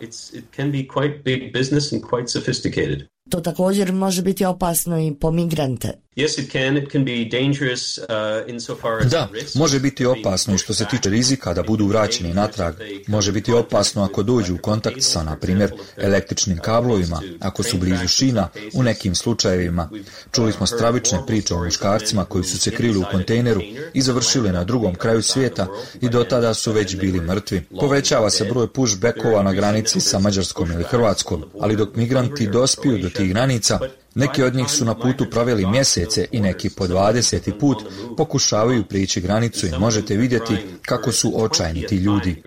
To 3.29 3.41
također 3.41 3.93
može 3.93 4.23
biti 4.23 4.45
opasno 4.45 5.01
i 5.01 5.15
po 5.15 5.31
migrante. 5.31 5.93
Yes, 6.17 6.39
it 6.39 6.53
can. 6.53 6.77
It 6.77 6.93
can 6.93 7.05
be 7.05 7.25
dangerous 7.25 7.99
uh, 7.99 9.11
Da, 9.11 9.29
risk. 9.33 9.55
može 9.55 9.81
biti 9.81 10.07
opasno 10.07 10.55
i 10.55 10.59
što 10.59 10.75
se 10.75 10.85
tiče 10.91 11.11
rizika 11.11 11.55
da 11.55 11.63
budu 11.63 11.87
vraćeni 11.87 12.35
natrag. 12.35 12.75
Može 13.07 13.33
biti 13.33 13.53
opasno 13.53 14.05
ako 14.05 14.23
dođu 14.23 14.55
u 14.55 14.59
kontakt 14.59 14.97
sa, 15.03 15.23
na 15.23 15.37
primjer, 15.37 15.73
električnim 15.97 16.59
kablovima, 16.59 17.23
ako 17.41 17.63
su 17.63 17.79
blizu 17.79 18.09
šina, 18.09 18.49
u 18.75 18.83
nekim 18.83 19.15
slučajevima. 19.15 19.91
Čuli 20.33 20.53
smo 20.53 20.67
stravične 20.67 21.19
priče 21.27 21.55
o 21.55 21.65
muškarcima 21.65 22.25
koji 22.25 22.45
su 22.45 22.59
se 22.59 22.71
krili 22.71 22.99
u 22.99 23.05
kontejneru 23.11 23.61
i 23.95 24.03
završili 24.03 24.53
na 24.53 24.65
drugom 24.65 24.95
kraju 24.95 25.23
svijeta 25.23 25.67
i 26.01 26.09
do 26.09 26.25
tada 26.25 26.55
su 26.55 26.73
već 26.73 26.97
bili 26.97 27.21
mrtvi. 27.21 27.63
Povećava 27.81 28.31
se 28.31 28.45
broj 28.45 28.73
pushbackova 28.73 29.43
na 29.43 29.53
granici 29.53 30.01
sa 30.01 30.19
Mađarskom 30.19 30.73
ili 30.73 30.85
Hrvatskom, 30.85 31.45
ali 31.61 31.77
dok 31.77 31.97
migranti 31.97 32.47
dospiju 32.47 32.99
do 32.99 33.11
tih 33.15 33.29
granica, 33.29 33.79
neki 34.15 34.43
od 34.43 34.55
njih 34.55 34.71
su 34.71 34.85
na 34.85 34.95
putu 34.95 35.27
proveli 35.31 35.67
mjesece 35.67 36.27
i 36.33 36.41
neki 36.41 36.71
po 36.71 36.87
20. 36.87 37.59
put 37.59 37.79
pokušavaju 38.17 38.85
prići 38.85 39.21
granicu 39.21 39.67
i 39.67 39.79
možete 39.79 40.17
vidjeti 40.17 40.55
kako 40.83 41.13
su 41.13 41.33
očajni 41.37 41.87
ti 41.87 41.97
ljudi. 41.97 42.43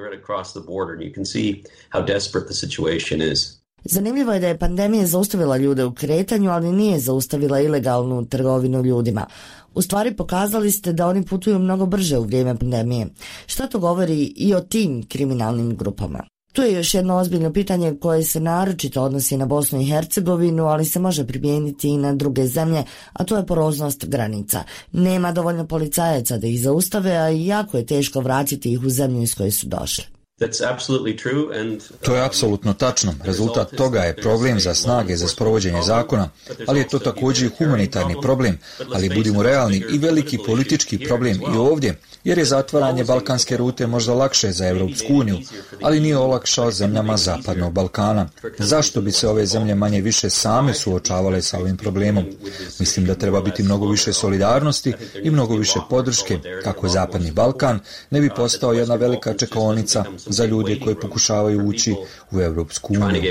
Zanimljivo 3.84 4.34
je 4.34 4.40
da 4.40 4.48
je 4.48 4.58
pandemija 4.58 5.06
zaustavila 5.06 5.58
ljude 5.58 5.86
u 5.86 5.94
kretanju, 5.94 6.52
ali 6.52 6.72
nije 6.72 7.00
zaustavila 7.00 7.60
ilegalnu 7.60 8.26
trgovinu 8.26 8.84
ljudima. 8.84 9.26
U 9.74 9.82
stvari 9.82 10.16
pokazali 10.16 10.72
ste 10.72 10.94
da 10.94 11.08
oni 11.08 11.26
putuju 11.26 11.60
mnogo 11.60 11.86
brže 11.86 12.18
u 12.18 12.24
vrijeme 12.24 12.58
pandemije. 12.60 13.08
Šta 13.46 13.68
to 13.68 13.80
govori 13.80 14.34
i 14.36 14.54
o 14.54 14.62
tim 14.62 15.06
kriminalnim 15.08 15.76
grupama? 15.76 16.24
Tu 16.58 16.64
je 16.64 16.74
još 16.74 16.94
jedno 16.94 17.18
ozbiljno 17.18 17.54
pitanje 17.54 17.96
koje 18.02 18.24
se 18.24 18.40
naročito 18.40 19.02
odnosi 19.02 19.38
na 19.38 19.46
Bosnu 19.46 19.82
i 19.82 19.86
Hercegovinu, 19.86 20.66
ali 20.66 20.86
se 20.86 21.00
može 21.00 21.28
primijeniti 21.28 21.90
i 21.90 21.98
na 21.98 22.16
druge 22.16 22.48
zemlje, 22.48 22.84
a 23.14 23.24
to 23.24 23.38
je 23.38 23.46
poroznost 23.46 24.06
granica. 24.06 24.64
Nema 24.92 25.32
dovoljno 25.32 25.68
policajaca 25.68 26.38
da 26.38 26.48
ih 26.48 26.62
zaustave, 26.62 27.12
a 27.12 27.28
jako 27.28 27.78
je 27.78 27.86
teško 27.86 28.20
vratiti 28.20 28.74
ih 28.74 28.84
u 28.84 28.90
zemlju 28.90 29.22
iz 29.22 29.36
koje 29.36 29.52
su 29.52 29.68
došli. 29.68 30.04
That's 30.40 30.62
absolutely 30.62 31.22
true, 31.24 31.60
and 31.60 31.82
To 32.02 32.16
je 32.16 32.26
apsolutno 32.26 32.74
tačno. 32.74 33.14
Rezultat 33.24 33.76
toga 33.76 34.00
je 34.00 34.16
problem 34.16 34.60
za 34.60 34.74
snage 34.74 35.16
za 35.16 35.28
sprovođenje 35.28 35.82
zakona, 35.82 36.30
ali 36.68 36.80
je 36.80 36.88
to 36.88 37.00
također 37.00 37.48
i 37.48 37.52
humanitarni 37.58 38.16
problem, 38.22 38.58
ali 38.94 39.10
budimo 39.16 39.44
realni 39.44 39.84
i 39.94 39.98
veliki 39.98 40.38
politički 40.46 41.00
problem 41.00 41.42
i 41.54 41.58
ovdje, 41.58 42.00
jer 42.24 42.38
je 42.38 42.46
zatvaranje 42.46 43.04
balkanske 43.04 43.58
rute 43.58 43.88
možda 43.88 44.14
lakše 44.14 44.52
za 44.52 44.68
Europsku 44.68 45.14
uniju, 45.14 45.38
ali 45.82 46.00
nije 46.00 46.18
olakšao 46.18 46.72
zemljama 46.72 47.18
Zapadnog 47.18 47.74
Balkana. 47.74 48.30
Zašto 48.58 49.02
bi 49.02 49.12
se 49.12 49.30
ove 49.30 49.46
zemlje 49.46 49.76
manje 49.76 50.02
više 50.02 50.30
same 50.30 50.74
suočavale 50.74 51.42
sa 51.42 51.60
ovim 51.60 51.78
problemom? 51.78 52.26
Mislim 52.80 53.06
da 53.06 53.16
treba 53.16 53.42
biti 53.42 53.64
mnogo 53.64 53.88
više 53.88 54.14
solidarnosti 54.14 54.94
i 55.24 55.30
mnogo 55.30 55.56
više 55.56 55.80
podrške, 55.90 56.40
kako 56.64 56.88
Zapadni 56.88 57.32
Balkan 57.32 57.80
ne 58.10 58.22
bi 58.22 58.30
postao 58.36 58.74
jedna 58.74 58.96
velika 58.96 59.34
čekaonica 59.34 60.04
za 60.26 60.46
ljude 60.46 60.80
koji 60.84 60.96
pokušavaju 60.96 61.68
ući 61.68 61.96
u 62.32 62.42
Europsku 62.42 62.94
uniju. 62.94 63.22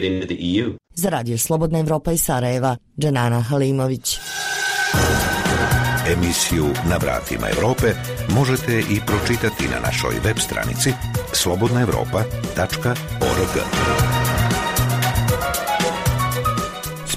EU. 0.65 0.73
Za 0.95 1.11
radio 1.11 1.39
Slobodna 1.39 1.79
Evropa 1.79 2.13
iz 2.13 2.23
Sarajeva, 2.23 2.77
Džanana 2.99 3.41
Halimović. 3.41 4.19
Emisiju 6.13 6.67
Na 6.89 6.97
vratima 6.97 7.49
Europe 7.57 7.87
možete 8.29 8.79
i 8.79 9.01
pročitati 9.07 9.69
na 9.69 9.81
našoj 9.81 10.15
web 10.25 10.39
stranici 10.39 10.93
slobodnaevropa.org. 11.33 14.06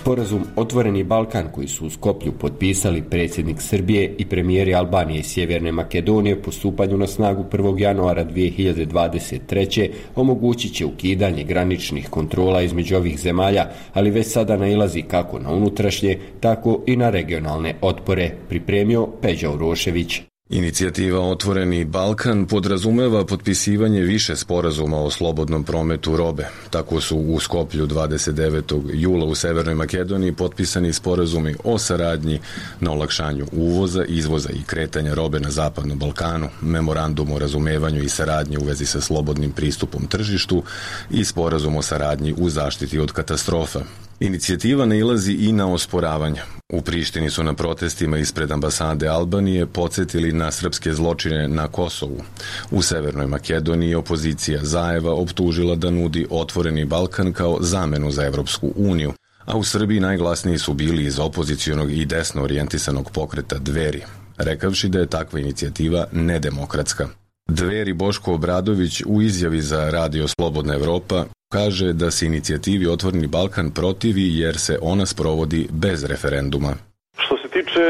Sporazum 0.09 0.43
Otvoreni 0.55 1.03
Balkan 1.03 1.47
koji 1.51 1.67
su 1.67 1.85
u 1.85 1.89
Skoplju 1.89 2.31
potpisali 2.31 3.01
predsjednik 3.01 3.61
Srbije 3.61 4.15
i 4.17 4.25
premijeri 4.25 4.75
Albanije 4.75 5.19
i 5.19 5.23
Sjeverne 5.23 5.71
Makedonije 5.71 6.41
po 6.41 6.51
stupanju 6.51 6.97
na 6.97 7.07
snagu 7.07 7.45
1. 7.51 7.79
januara 7.81 8.25
2023. 8.25 9.89
omogućit 10.15 10.73
će 10.73 10.85
ukidanje 10.85 11.43
graničnih 11.43 12.09
kontrola 12.09 12.61
između 12.61 12.95
ovih 12.95 13.19
zemalja, 13.19 13.69
ali 13.93 14.11
već 14.11 14.27
sada 14.27 14.57
nailazi 14.57 15.01
kako 15.01 15.39
na 15.39 15.51
unutrašnje, 15.51 16.17
tako 16.39 16.83
i 16.87 16.95
na 16.95 17.09
regionalne 17.09 17.75
otpore, 17.81 18.31
pripremio 18.47 19.07
Peđa 19.21 19.51
Urošević. 19.51 20.28
Inicijativa 20.49 21.19
Otvoreni 21.19 21.85
Balkan 21.85 22.45
podrazumeva 22.45 23.25
potpisivanje 23.25 24.01
više 24.01 24.35
sporazuma 24.35 24.97
o 24.97 25.09
slobodnom 25.09 25.63
prometu 25.63 26.17
robe. 26.17 26.47
Tako 26.69 27.01
su 27.01 27.17
u 27.17 27.39
Skoplju 27.39 27.87
29. 27.87 28.81
jula 28.93 29.25
u 29.25 29.35
Severnoj 29.35 29.75
Makedoniji 29.75 30.31
potpisani 30.31 30.93
sporazumi 30.93 31.55
o 31.63 31.77
saradnji 31.77 32.39
na 32.79 32.91
olakšanju 32.91 33.45
uvoza, 33.51 34.05
izvoza 34.05 34.49
i 34.49 34.63
kretanja 34.63 35.13
robe 35.13 35.39
na 35.39 35.51
Zapadnom 35.51 35.99
Balkanu, 35.99 36.49
memorandum 36.61 37.31
o 37.31 37.39
razumevanju 37.39 38.03
i 38.03 38.09
saradnji 38.09 38.57
u 38.57 38.63
vezi 38.63 38.85
sa 38.85 39.01
slobodnim 39.01 39.51
pristupom 39.51 40.07
tržištu 40.07 40.63
i 41.11 41.25
sporazum 41.25 41.75
o 41.75 41.81
saradnji 41.81 42.33
u 42.37 42.49
zaštiti 42.49 42.99
od 42.99 43.11
katastrofa. 43.11 43.79
Inicijativa 44.19 44.85
nailazi 44.85 45.33
i 45.33 45.51
na 45.51 45.67
osporavanja. 45.67 46.43
U 46.73 46.81
Prištini 46.81 47.29
su 47.29 47.43
na 47.43 47.53
protestima 47.53 48.17
ispred 48.17 48.51
ambasade 48.51 49.07
Albanije 49.07 49.65
podsjetili 49.65 50.33
na 50.33 50.51
srpske 50.51 50.93
zločine 50.93 51.47
na 51.47 51.67
Kosovu. 51.67 52.23
U 52.71 52.81
Severnoj 52.81 53.27
Makedoniji 53.27 53.95
opozicija 53.95 54.59
Zajeva 54.63 55.13
optužila 55.13 55.75
da 55.75 55.89
nudi 55.89 56.27
otvoreni 56.29 56.85
Balkan 56.85 57.33
kao 57.33 57.57
zamenu 57.61 58.11
za 58.11 58.25
Evropsku 58.25 58.73
uniju, 58.75 59.13
a 59.45 59.57
u 59.57 59.63
Srbiji 59.63 59.99
najglasniji 59.99 60.57
su 60.57 60.73
bili 60.73 61.03
iz 61.03 61.19
opozicijonog 61.19 61.91
i 61.91 62.05
desno 62.05 62.43
orijentisanog 62.43 63.11
pokreta 63.11 63.57
Dveri, 63.57 64.01
rekavši 64.37 64.89
da 64.89 64.99
je 64.99 65.07
takva 65.07 65.39
inicijativa 65.39 66.07
nedemokratska. 66.11 67.07
Dveri 67.47 67.93
Boško 67.93 68.33
Obradović 68.33 69.01
u 69.05 69.21
izjavi 69.21 69.61
za 69.61 69.89
Radio 69.89 70.27
Slobodna 70.27 70.73
Evropa 70.73 71.25
kaže 71.51 71.93
da 71.93 72.11
se 72.11 72.25
inicijativi 72.25 72.87
Otvoreni 72.87 73.27
Balkan 73.27 73.71
protivi 73.71 74.37
jer 74.37 74.57
se 74.57 74.79
ona 74.81 75.05
sprovodi 75.05 75.67
bez 75.71 76.03
referenduma. 76.03 76.73
Što 77.17 77.37
se 77.37 77.47
tiče 77.49 77.85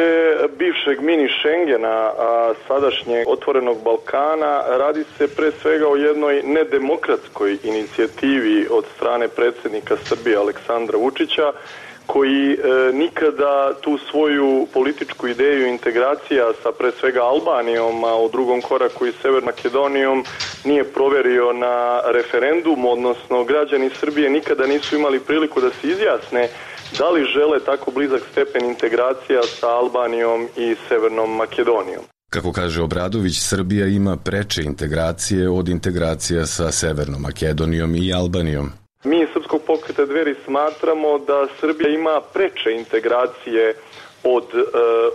bivšeg 0.57 1.01
mini 1.01 1.27
Schengena, 1.39 1.97
a 2.27 2.53
sadašnjeg 2.67 3.27
otvorenog 3.27 3.77
Balkana, 3.83 4.53
radi 4.77 5.03
se 5.17 5.27
pre 5.27 5.51
svega 5.61 5.87
o 5.87 5.95
jednoj 5.95 6.41
nedemokratskoj 6.45 7.57
inicijativi 7.63 8.67
od 8.71 8.85
strane 8.95 9.27
predsjednika 9.27 9.95
Srbije 10.03 10.37
Aleksandra 10.37 10.97
Vučića, 10.97 11.51
koji 12.13 12.53
e, 12.53 12.57
nikada 12.93 13.73
tu 13.81 13.97
svoju 14.09 14.67
političku 14.73 15.27
ideju 15.27 15.67
integracija 15.67 16.45
sa 16.63 16.69
pre 16.71 16.91
svega 16.99 17.21
Albanijom, 17.23 18.03
a 18.03 18.15
u 18.15 18.29
drugom 18.29 18.61
koraku 18.61 19.05
i 19.05 19.13
Sever 19.21 19.43
Makedonijom 19.43 20.23
nije 20.65 20.83
proverio 20.83 21.53
na 21.53 22.01
referendum, 22.13 22.85
odnosno 22.85 23.43
građani 23.43 23.89
Srbije 23.99 24.29
nikada 24.29 24.67
nisu 24.67 24.95
imali 24.95 25.19
priliku 25.19 25.61
da 25.61 25.69
se 25.69 25.87
izjasne 25.87 26.49
da 26.97 27.09
li 27.09 27.31
žele 27.35 27.59
tako 27.65 27.91
blizak 27.91 28.21
stepen 28.31 28.65
integracija 28.65 29.41
sa 29.59 29.67
Albanijom 29.67 30.47
i 30.57 30.75
Severnom 30.87 31.35
Makedonijom. 31.35 32.03
Kako 32.29 32.51
kaže 32.51 32.81
Obradović, 32.81 33.39
Srbija 33.39 33.87
ima 33.87 34.17
preče 34.17 34.63
integracije 34.63 35.49
od 35.49 35.69
integracija 35.69 36.45
sa 36.45 36.71
Severnom 36.71 37.21
Makedonijom 37.21 37.95
i 37.95 38.13
Albanijom. 38.13 38.71
Mi 39.03 39.21
iz 39.21 39.29
Srpskog 39.33 39.61
pokreta 39.67 40.05
dveri 40.05 40.35
smatramo 40.45 41.17
da 41.19 41.47
Srbija 41.59 41.89
ima 41.89 42.21
preče 42.33 42.71
integracije 42.71 43.73
od 44.23 44.43
e, 44.53 44.63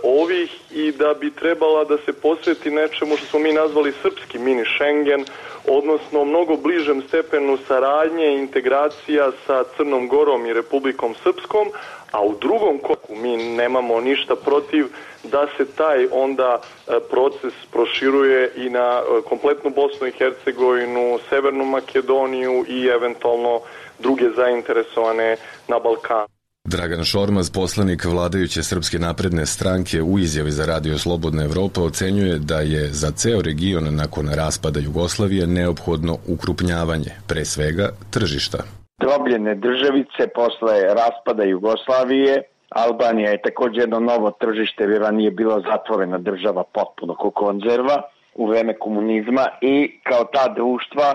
ovih 0.03 0.51
i 0.71 0.91
da 0.91 1.13
bi 1.13 1.31
trebala 1.31 1.83
da 1.83 1.97
se 1.97 2.13
posveti 2.13 2.71
nečemu 2.71 3.17
što 3.17 3.25
smo 3.25 3.39
mi 3.39 3.53
nazvali 3.53 3.93
srpski 4.01 4.39
mini 4.39 4.63
Schengen, 4.75 5.25
odnosno 5.67 6.25
mnogo 6.25 6.55
bližem 6.55 7.01
stepenu 7.07 7.57
saradnje 7.67 8.25
i 8.27 8.39
integracija 8.39 9.31
sa 9.47 9.63
Crnom 9.77 10.07
Gorom 10.07 10.45
i 10.45 10.53
Republikom 10.53 11.15
Srpskom, 11.23 11.67
a 12.11 12.21
u 12.21 12.35
drugom 12.41 12.77
koku 12.77 13.15
mi 13.15 13.37
nemamo 13.37 14.01
ništa 14.01 14.35
protiv 14.35 14.85
da 15.23 15.47
se 15.57 15.65
taj 15.65 16.07
onda 16.11 16.61
e, 16.61 16.99
proces 17.09 17.53
proširuje 17.71 18.51
i 18.55 18.69
na 18.69 19.01
e, 19.01 19.21
kompletnu 19.21 19.69
Bosnu 19.69 20.07
i 20.07 20.11
Hercegovinu, 20.11 21.19
Severnu 21.29 21.65
Makedoniju 21.65 22.65
i 22.67 22.87
eventualno 22.87 23.61
druge 23.99 24.29
zainteresovane 24.35 25.37
na 25.67 25.79
Balkanu. 25.79 26.34
Dragan 26.67 27.03
Šormaz, 27.03 27.49
poslanik 27.49 28.05
vladajuće 28.05 28.63
Srpske 28.63 28.99
napredne 28.99 29.45
stranke 29.45 30.01
u 30.01 30.19
izjavi 30.19 30.51
za 30.51 30.65
Radio 30.65 30.97
Slobodna 30.97 31.43
Evropa 31.43 31.81
ocenjuje 31.81 32.39
da 32.39 32.59
je 32.59 32.87
za 33.01 33.11
ceo 33.11 33.41
region 33.41 33.95
nakon 33.95 34.25
raspada 34.39 34.79
Jugoslavije 34.79 35.47
neophodno 35.47 36.17
ukrupnjavanje, 36.27 37.11
pre 37.27 37.45
svega 37.45 37.89
tržišta. 38.13 38.57
Drobljene 38.99 39.55
državice 39.55 40.23
posle 40.35 40.75
raspada 41.01 41.43
Jugoslavije, 41.43 42.43
Albanija 42.69 43.29
je 43.31 43.41
također 43.41 43.79
jedno 43.79 43.99
novo 43.99 44.31
tržište, 44.31 44.83
jer 44.83 45.01
ranije 45.01 45.31
bila 45.31 45.61
zatvorena 45.69 46.17
država 46.17 46.63
potpuno 46.73 47.15
ko 47.15 47.31
konzerva 47.31 48.01
u 48.35 48.47
vreme 48.47 48.73
komunizma 48.79 49.45
i 49.61 49.99
kao 50.03 50.23
ta 50.23 50.53
društva 50.55 51.07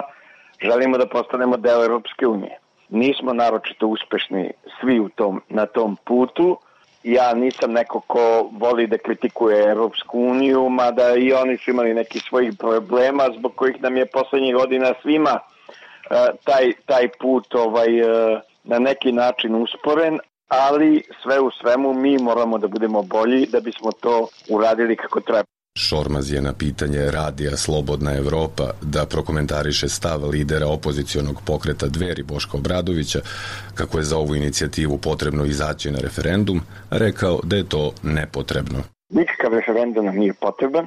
želimo 0.63 0.99
da 0.99 1.07
postanemo 1.07 1.57
deo 1.57 1.85
Europske 1.85 2.27
unije. 2.27 2.60
Nismo 2.91 3.33
naročito 3.33 3.87
uspešni 3.87 4.51
svi 4.81 5.01
u 5.01 5.09
tom, 5.09 5.43
na 5.49 5.67
tom 5.67 5.97
putu 6.05 6.59
ja 7.03 7.35
nisam 7.35 7.73
neko 7.73 8.01
ko 8.01 8.51
voli 8.53 8.87
da 8.87 8.99
kritikuje 8.99 9.71
Europsku 9.71 10.21
uniju, 10.21 10.69
mada 10.69 11.15
i 11.17 11.33
oni 11.33 11.57
su 11.57 11.71
imali 11.71 11.95
neki 11.95 12.21
svojih 12.21 12.53
problema 12.59 13.29
zbog 13.39 13.55
kojih 13.55 13.83
nam 13.83 13.97
je 13.97 14.07
poslednjih 14.07 14.55
godina 14.55 14.95
svima 15.03 15.39
uh, 15.41 16.17
taj, 16.45 16.73
taj 16.87 17.09
put 17.09 17.55
ovaj, 17.55 18.03
uh, 18.03 18.41
na 18.65 18.79
neki 18.79 19.13
način 19.13 19.55
usporen, 19.55 20.19
ali 20.49 21.03
sve 21.23 21.41
u 21.41 21.51
svemu 21.51 21.95
mi 21.95 22.19
moramo 22.19 22.59
da 22.59 22.69
budemo 22.69 23.03
bolji 23.03 23.47
da 23.47 23.61
bismo 23.61 23.93
to 23.93 24.29
uradili 24.51 24.97
kako 24.97 25.21
treba. 25.21 25.60
Šormaz 25.89 26.33
je 26.33 26.41
na 26.41 26.53
pitanje 26.53 27.11
radija 27.11 27.57
Slobodna 27.57 28.17
Evropa 28.17 28.71
da 28.83 29.07
prokomentariše 29.07 29.89
stav 29.89 30.25
lidera 30.25 30.67
opozicionog 30.67 31.37
pokreta 31.47 31.87
Dveri 31.87 32.23
Boška 32.23 32.57
Obradovića 32.57 33.21
kako 33.75 33.99
je 33.99 34.05
za 34.05 34.17
ovu 34.19 34.35
inicijativu 34.35 34.99
potrebno 34.99 35.45
izaći 35.45 35.91
na 35.91 35.99
referendum, 35.99 36.61
rekao 36.91 37.41
da 37.43 37.57
je 37.57 37.69
to 37.69 37.93
nepotrebno. 38.03 38.79
Nikakav 39.09 39.55
referendum 39.55 40.05
nam 40.05 40.17
nije 40.17 40.35
potreban. 40.35 40.87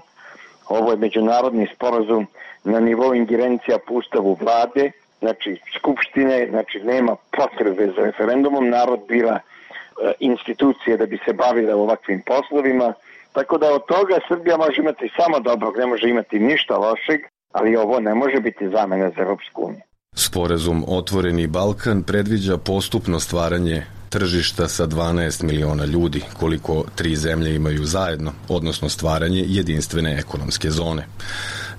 Ovo 0.69 0.91
je 0.91 0.97
međunarodni 0.97 1.67
sporazum 1.75 2.27
na 2.63 2.79
nivou 2.79 3.15
ingerencija 3.15 3.77
po 3.87 3.93
ustavu 3.93 4.37
vlade, 4.41 4.91
znači 5.19 5.59
skupštine, 5.77 6.47
znači 6.49 6.79
nema 6.79 7.15
potrebe 7.37 7.85
za 7.95 8.01
referendumom, 8.03 8.69
narod 8.69 8.99
bira 9.07 9.39
e, 9.39 10.11
institucije 10.19 10.97
da 10.97 11.05
bi 11.05 11.19
se 11.25 11.33
bavila 11.33 11.75
ovakvim 11.75 12.21
poslovima, 12.25 12.93
Tako 13.33 13.57
da 13.57 13.73
od 13.73 13.85
toga 13.85 14.15
Srbija 14.27 14.57
može 14.57 14.81
imati 14.81 15.09
samo 15.17 15.39
dobrog, 15.39 15.77
ne 15.77 15.85
može 15.85 16.09
imati 16.09 16.39
ništa 16.39 16.77
lošeg, 16.77 17.19
ali 17.51 17.75
ovo 17.75 17.99
ne 17.99 18.13
može 18.15 18.39
biti 18.39 18.69
zamena 18.69 19.09
za 19.15 19.21
Europsku 19.21 19.61
uniju. 19.61 19.81
Sporezum 20.15 20.83
Otvoreni 20.87 21.47
Balkan 21.47 22.03
predviđa 22.03 22.57
postupno 22.57 23.19
stvaranje 23.19 23.83
tržišta 24.09 24.67
sa 24.67 24.87
12 24.87 25.43
miliona 25.43 25.85
ljudi, 25.85 26.21
koliko 26.39 26.83
tri 26.95 27.15
zemlje 27.15 27.55
imaju 27.55 27.83
zajedno, 27.85 28.31
odnosno 28.49 28.89
stvaranje 28.89 29.43
jedinstvene 29.47 30.17
ekonomske 30.19 30.69
zone. 30.69 31.07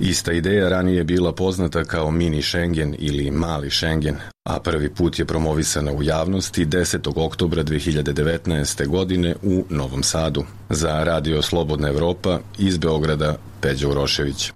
Ista 0.01 0.33
ideja 0.33 0.69
ranije 0.69 0.97
je 0.97 1.05
bila 1.05 1.33
poznata 1.33 1.85
kao 1.85 2.11
mini 2.11 2.43
Schengen 2.43 2.95
ili 2.99 3.31
mali 3.31 3.71
Schengen, 3.71 4.17
a 4.45 4.61
prvi 4.61 4.95
put 4.95 5.19
je 5.19 5.25
promovisana 5.25 5.93
u 5.93 6.03
javnosti 6.03 6.67
10. 6.67 7.13
oktobra 7.17 7.65
2019. 7.65 8.87
godine 8.87 9.35
u 9.43 9.65
Novom 9.71 10.03
Sadu. 10.03 10.45
Za 10.71 11.05
Radio 11.05 11.43
Slobodna 11.43 11.89
Evropa 11.89 12.39
iz 12.59 12.79
Beograda 12.79 13.37
Peđa 13.61 13.89
Urošević. 13.89 14.53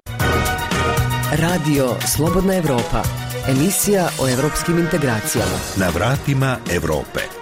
Radio 1.32 1.94
Slobodna 2.16 2.54
Evropa. 2.54 3.02
Emisija 3.48 4.08
o 4.20 4.28
evropskim 4.28 4.78
integracijama. 4.78 5.58
Na 5.76 5.88
vratima 5.88 6.56
Evrope. 6.72 7.37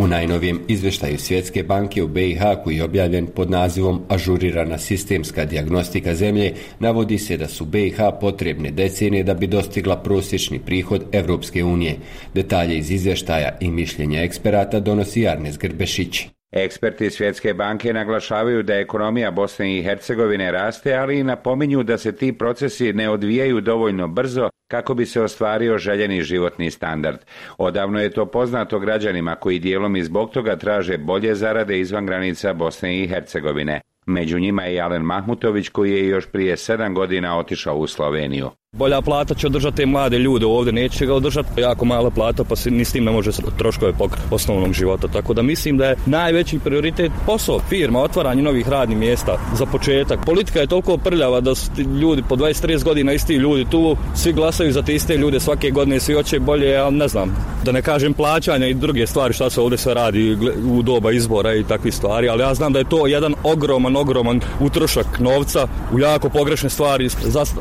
U 0.00 0.06
najnovijem 0.06 0.60
izveštaju 0.68 1.18
Svjetske 1.18 1.62
banke 1.62 2.02
u 2.02 2.08
BiH 2.08 2.40
koji 2.64 2.76
je 2.76 2.84
objavljen 2.84 3.26
pod 3.26 3.50
nazivom 3.50 4.00
Ažurirana 4.08 4.78
sistemska 4.78 5.44
diagnostika 5.44 6.14
zemlje, 6.14 6.54
navodi 6.78 7.18
se 7.18 7.36
da 7.36 7.48
su 7.48 7.64
BiH 7.64 7.96
potrebne 8.20 8.70
decenije 8.70 9.24
da 9.24 9.34
bi 9.34 9.46
dostigla 9.46 9.96
prosječni 9.96 10.58
prihod 10.58 11.04
Evropske 11.12 11.64
unije. 11.64 11.96
Detalje 12.34 12.78
iz 12.78 12.90
izveštaja 12.90 13.58
i 13.60 13.70
mišljenja 13.70 14.22
eksperata 14.22 14.80
donosi 14.80 15.28
Arnes 15.28 15.58
Grbešić. 15.58 16.26
Eksperti 16.52 17.10
Svjetske 17.10 17.54
banke 17.54 17.92
naglašavaju 17.92 18.62
da 18.62 18.74
ekonomija 18.74 19.30
Bosne 19.30 19.78
i 19.78 19.82
Hercegovine 19.82 20.52
raste, 20.52 20.94
ali 20.94 21.18
i 21.18 21.24
napominju 21.24 21.82
da 21.82 21.98
se 21.98 22.16
ti 22.16 22.32
procesi 22.32 22.92
ne 22.92 23.10
odvijaju 23.10 23.60
dovoljno 23.60 24.08
brzo 24.08 24.50
kako 24.68 24.94
bi 24.94 25.06
se 25.06 25.22
ostvario 25.22 25.78
željeni 25.78 26.22
životni 26.22 26.70
standard. 26.70 27.18
Odavno 27.58 28.00
je 28.00 28.10
to 28.10 28.26
poznato 28.26 28.78
građanima 28.78 29.34
koji 29.34 29.58
dijelom 29.58 29.96
i 29.96 30.04
zbog 30.04 30.30
toga 30.30 30.56
traže 30.56 30.98
bolje 30.98 31.34
zarade 31.34 31.80
izvan 31.80 32.06
granica 32.06 32.52
Bosne 32.52 32.98
i 32.98 33.08
Hercegovine. 33.08 33.80
Među 34.06 34.38
njima 34.38 34.62
je 34.64 34.80
Alen 34.80 35.02
Mahmutović 35.02 35.68
koji 35.68 35.92
je 35.92 36.06
još 36.06 36.26
prije 36.26 36.56
sedam 36.56 36.94
godina 36.94 37.38
otišao 37.38 37.76
u 37.76 37.86
Sloveniju. 37.86 38.50
Bolja 38.72 39.00
plata 39.02 39.34
će 39.34 39.46
održati 39.46 39.86
mlade 39.86 40.18
ljude 40.18 40.46
ovde, 40.46 40.72
neće 40.72 41.06
ga 41.06 41.14
održati 41.14 41.60
jako 41.60 41.84
mala 41.84 42.10
plata, 42.10 42.44
pa 42.44 42.56
se 42.56 42.70
ni 42.70 42.84
s 42.84 42.92
tim 42.92 43.04
ne 43.04 43.10
može 43.10 43.30
troškove 43.58 43.92
pokriti 43.92 44.26
osnovnog 44.30 44.72
života. 44.72 45.08
Tako 45.08 45.34
da 45.34 45.42
mislim 45.42 45.78
da 45.78 45.86
je 45.86 45.96
najveći 46.06 46.58
prioritet 46.58 47.12
posao, 47.26 47.60
firma, 47.68 48.02
otvaranje 48.02 48.42
novih 48.42 48.68
radnih 48.68 48.98
mjesta 48.98 49.38
za 49.54 49.66
početak. 49.66 50.24
Politika 50.26 50.60
je 50.60 50.66
toliko 50.66 50.96
prljava 50.96 51.40
da 51.40 51.54
su 51.54 51.70
ljudi 52.00 52.22
po 52.28 52.36
20-30 52.36 52.84
godina 52.84 53.12
isti 53.12 53.34
ljudi 53.34 53.66
tu, 53.70 53.96
svi 54.14 54.32
glasaju 54.32 54.72
za 54.72 54.82
te 54.82 54.94
iste 54.94 55.16
ljude 55.16 55.40
svake 55.40 55.70
godine, 55.70 56.00
svi 56.00 56.14
hoće 56.14 56.40
bolje, 56.40 56.76
ali 56.76 56.96
ne 56.96 57.08
znam, 57.08 57.36
da 57.64 57.72
ne 57.72 57.82
kažem 57.82 58.14
plaćanja 58.14 58.66
i 58.66 58.74
druge 58.74 59.06
stvari 59.06 59.34
šta 59.34 59.50
se 59.50 59.60
ovde 59.60 59.76
sve 59.76 59.94
radi 59.94 60.38
u 60.72 60.82
doba 60.82 61.12
izbora 61.12 61.54
i 61.54 61.64
takvih 61.64 61.94
stvari, 61.94 62.28
ali 62.28 62.42
ja 62.42 62.54
znam 62.54 62.72
da 62.72 62.78
je 62.78 62.88
to 62.88 63.06
jedan 63.06 63.34
ogroman, 63.42 63.96
ogroman 63.96 64.40
utrošak 64.60 65.18
novca 65.18 65.68
u 65.92 65.98
jako 65.98 66.28
pogrešne 66.28 66.70
stvari. 66.70 67.08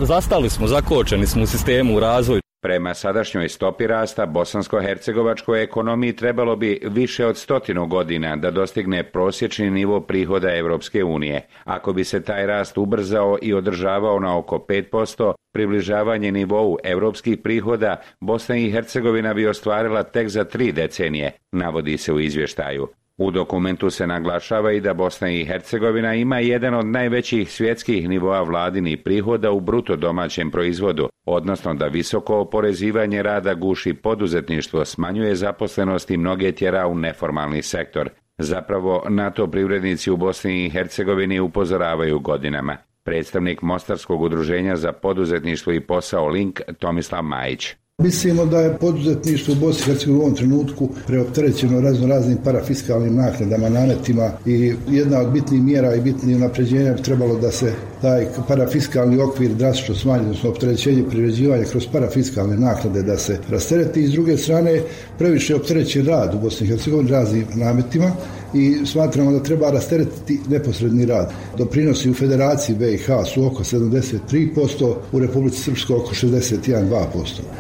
Zastali 0.02 0.50
smo, 0.50 0.67
zako 0.67 0.99
suočeni 1.00 1.26
smo 1.26 1.44
u 1.44 1.46
sistemu 1.46 1.96
u 1.96 2.00
razvoju. 2.00 2.42
Prema 2.62 2.94
sadašnjoj 2.94 3.50
stopi 3.50 3.88
rasta, 3.88 4.26
bosansko-hercegovačkoj 4.26 5.64
ekonomiji 5.64 6.16
trebalo 6.16 6.56
bi 6.56 6.80
više 6.84 7.26
od 7.26 7.38
stotinu 7.38 7.88
godina 7.88 8.36
da 8.36 8.52
dostigne 8.52 9.04
prosječni 9.04 9.70
nivo 9.70 10.02
prihoda 10.02 10.56
Evropske 10.56 11.04
unije. 11.04 11.48
Ako 11.64 11.94
bi 11.94 12.04
se 12.04 12.24
taj 12.24 12.46
rast 12.46 12.78
ubrzao 12.78 13.38
i 13.42 13.54
održavao 13.54 14.20
na 14.20 14.38
oko 14.38 14.66
5%, 14.70 15.34
približavanje 15.54 16.32
nivou 16.32 16.78
evropskih 16.84 17.38
prihoda, 17.38 18.02
Bosna 18.20 18.58
i 18.58 18.72
Hercegovina 18.72 19.34
bi 19.34 19.48
ostvarila 19.48 20.04
tek 20.04 20.30
za 20.30 20.44
tri 20.44 20.72
decenije, 20.72 21.32
navodi 21.52 21.98
se 21.98 22.14
u 22.14 22.20
izvještaju. 22.20 22.88
U 23.20 23.32
dokumentu 23.32 23.90
se 23.90 24.08
naglašava 24.08 24.72
i 24.72 24.82
da 24.82 24.94
Bosna 24.94 25.30
i 25.30 25.46
Hercegovina 25.46 26.16
ima 26.16 26.40
jedan 26.40 26.74
od 26.74 26.86
najvećih 26.86 27.52
svjetskih 27.52 28.10
nivoa 28.10 28.42
vladinih 28.42 28.98
prihoda 28.98 29.52
u 29.52 29.60
bruto 29.60 29.96
domaćem 29.96 30.52
proizvodu, 30.52 31.10
odnosno 31.26 31.74
da 31.74 31.88
visoko 31.88 32.38
oporezivanje 32.38 33.24
rada 33.24 33.54
guši 33.54 33.94
poduzetništvo, 33.94 34.86
smanjuje 34.86 35.36
zaposlenost 35.36 36.12
i 36.12 36.18
mnoge 36.18 36.52
tjera 36.52 36.88
u 36.88 36.96
neformalni 36.96 37.62
sektor. 37.62 38.10
Zapravo, 38.38 39.06
NATO 39.10 39.48
privrednici 39.48 40.12
u 40.12 40.18
Bosni 40.18 40.66
i 40.66 40.70
Hercegovini 40.70 41.40
upozoravaju 41.40 42.20
godinama. 42.20 42.78
Predstavnik 43.04 43.62
Mostarskog 43.62 44.22
udruženja 44.22 44.76
za 44.76 44.92
poduzetništvo 44.92 45.74
i 45.74 45.80
posao 45.80 46.28
Link 46.28 46.62
Tomislav 46.80 47.24
Majić. 47.24 47.76
Mislimo 48.00 48.46
da 48.46 48.60
je 48.60 48.78
poduzetništvo 48.78 49.54
u 49.54 49.56
Bosni 49.56 49.82
i 49.82 49.86
Hercegovini 49.86 50.20
u 50.20 50.26
ovom 50.26 50.36
trenutku 50.36 50.90
preopterećeno 51.08 51.82
razno 51.82 52.08
raznim 52.08 52.38
parafiskalnim 52.44 53.16
naknadama, 53.16 53.70
nametima 53.70 54.32
i 54.46 54.74
jedna 54.90 55.20
od 55.20 55.32
bitnih 55.32 55.62
mjera 55.62 55.96
i 55.96 56.02
bitnih 56.02 56.40
napređenja 56.40 56.94
bi 56.94 57.02
trebalo 57.02 57.40
da 57.40 57.52
se 57.52 57.74
taj 58.02 58.28
parafiskalni 58.48 59.22
okvir 59.22 59.54
drastično 59.54 59.96
smanji, 59.96 60.22
odnosno 60.22 60.50
opterećenje 60.50 61.04
priređivanja 61.10 61.64
kroz 61.64 61.88
parafiskalne 61.92 62.58
naknade 62.58 63.04
da 63.04 63.18
se 63.18 63.40
rastereti 63.50 64.02
i 64.02 64.08
s 64.08 64.12
druge 64.12 64.38
strane 64.38 64.82
previše 65.18 65.56
opterećen 65.56 66.06
rad 66.06 66.36
u 66.36 66.40
Bosni 66.40 66.68
i 66.68 66.70
Hercegovini 66.70 67.12
raznim 67.12 67.46
nametima 67.56 68.12
i 68.54 68.86
smatramo 68.86 69.32
da 69.32 69.44
treba 69.44 69.72
rasteretiti 69.72 70.40
neposredni 70.50 71.06
rad. 71.06 71.32
Doprinosi 71.58 72.10
u 72.10 72.14
Federaciji 72.14 72.76
BiH 72.76 73.08
su 73.34 73.46
oko 73.46 73.64
73%, 73.64 74.96
u 75.12 75.20
Republici 75.20 75.62
Srpskoj 75.62 75.96
oko 75.96 76.14
61,2%. 76.14 77.06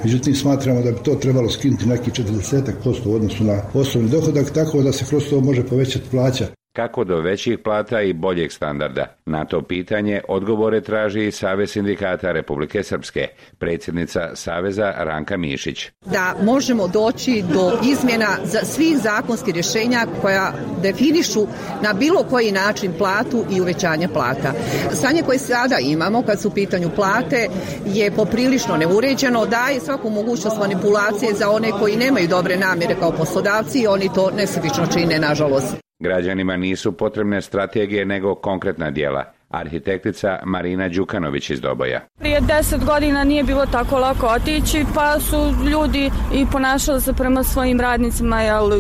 Međutim, 0.03 0.35
smatramo 0.35 0.81
da 0.81 0.91
bi 0.91 0.97
to 1.03 1.15
trebalo 1.15 1.49
skinuti 1.49 1.85
neki 1.85 2.11
40% 2.11 3.05
u 3.05 3.13
odnosu 3.13 3.43
na 3.43 3.61
osnovni 3.73 4.09
dohodak, 4.09 4.49
tako 4.49 4.81
da 4.81 4.91
se 4.91 5.05
kroz 5.09 5.23
to 5.29 5.41
može 5.41 5.63
povećati 5.63 6.09
plaća 6.11 6.58
kako 6.73 7.03
do 7.03 7.21
većih 7.21 7.59
plata 7.63 8.01
i 8.01 8.13
boljeg 8.13 8.51
standarda. 8.51 9.15
Na 9.25 9.45
to 9.45 9.61
pitanje 9.61 10.21
odgovore 10.27 10.81
traži 10.81 11.27
i 11.27 11.31
Savez 11.31 11.71
sindikata 11.71 12.31
Republike 12.31 12.83
Srpske, 12.83 13.27
predsjednica 13.57 14.35
Saveza 14.35 14.93
Ranka 14.97 15.37
Mišić. 15.37 15.87
Da 16.05 16.35
možemo 16.43 16.87
doći 16.87 17.43
do 17.53 17.71
izmjena 17.91 18.37
za 18.43 18.59
svih 18.59 18.97
zakonskih 18.97 19.53
rješenja 19.53 20.05
koja 20.21 20.53
definišu 20.81 21.47
na 21.81 21.93
bilo 21.93 22.23
koji 22.23 22.51
način 22.51 22.93
platu 22.97 23.45
i 23.51 23.61
uvećanje 23.61 24.07
plata. 24.07 24.53
Stanje 24.93 25.21
koje 25.21 25.39
sada 25.39 25.77
imamo 25.81 26.21
kad 26.21 26.41
su 26.41 26.47
u 26.47 26.51
pitanju 26.51 26.89
plate 26.95 27.47
je 27.85 28.11
poprilično 28.11 28.77
neuređeno, 28.77 29.45
daje 29.45 29.79
svaku 29.79 30.09
mogućnost 30.09 30.57
manipulacije 30.59 31.33
za 31.33 31.49
one 31.49 31.71
koji 31.71 31.95
nemaju 31.95 32.27
dobre 32.27 32.57
namjere 32.57 32.95
kao 32.99 33.11
poslodavci 33.11 33.79
i 33.79 33.87
oni 33.87 34.09
to 34.15 34.31
nesebično 34.31 34.87
čine, 34.93 35.19
nažalost. 35.19 35.88
Građanima 35.99 36.57
nisu 36.57 36.91
potrebne 36.91 37.41
strategije 37.41 38.05
nego 38.05 38.35
konkretna 38.35 38.91
dijela. 38.91 39.23
Arhitektica 39.49 40.39
Marina 40.43 40.89
Đukanović 40.89 41.49
iz 41.49 41.61
Doboja. 41.61 42.01
Prije 42.19 42.39
deset 42.41 42.85
godina 42.85 43.23
nije 43.23 43.43
bilo 43.43 43.65
tako 43.65 43.97
lako 43.97 44.27
otići, 44.27 44.85
pa 44.95 45.19
su 45.19 45.53
ljudi 45.69 46.11
i 46.33 46.45
ponašali 46.51 47.01
se 47.01 47.13
prema 47.13 47.43
svojim 47.43 47.79
radnicima, 47.79 48.41
jel, 48.41 48.71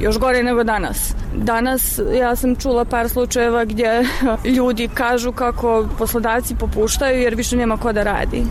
još 0.00 0.18
gore 0.18 0.42
nego 0.42 0.64
danas. 0.64 1.14
Danas 1.34 2.00
ja 2.18 2.36
sam 2.36 2.56
čula 2.56 2.84
par 2.84 3.08
slučajeva 3.08 3.64
gdje 3.64 4.02
ljudi 4.56 4.88
kažu 4.94 5.32
kako 5.32 5.88
poslodavci 5.98 6.54
popuštaju 6.54 7.22
jer 7.22 7.34
više 7.34 7.56
nema 7.56 7.76
ko 7.76 7.92
da 7.92 8.02
radi. 8.02 8.42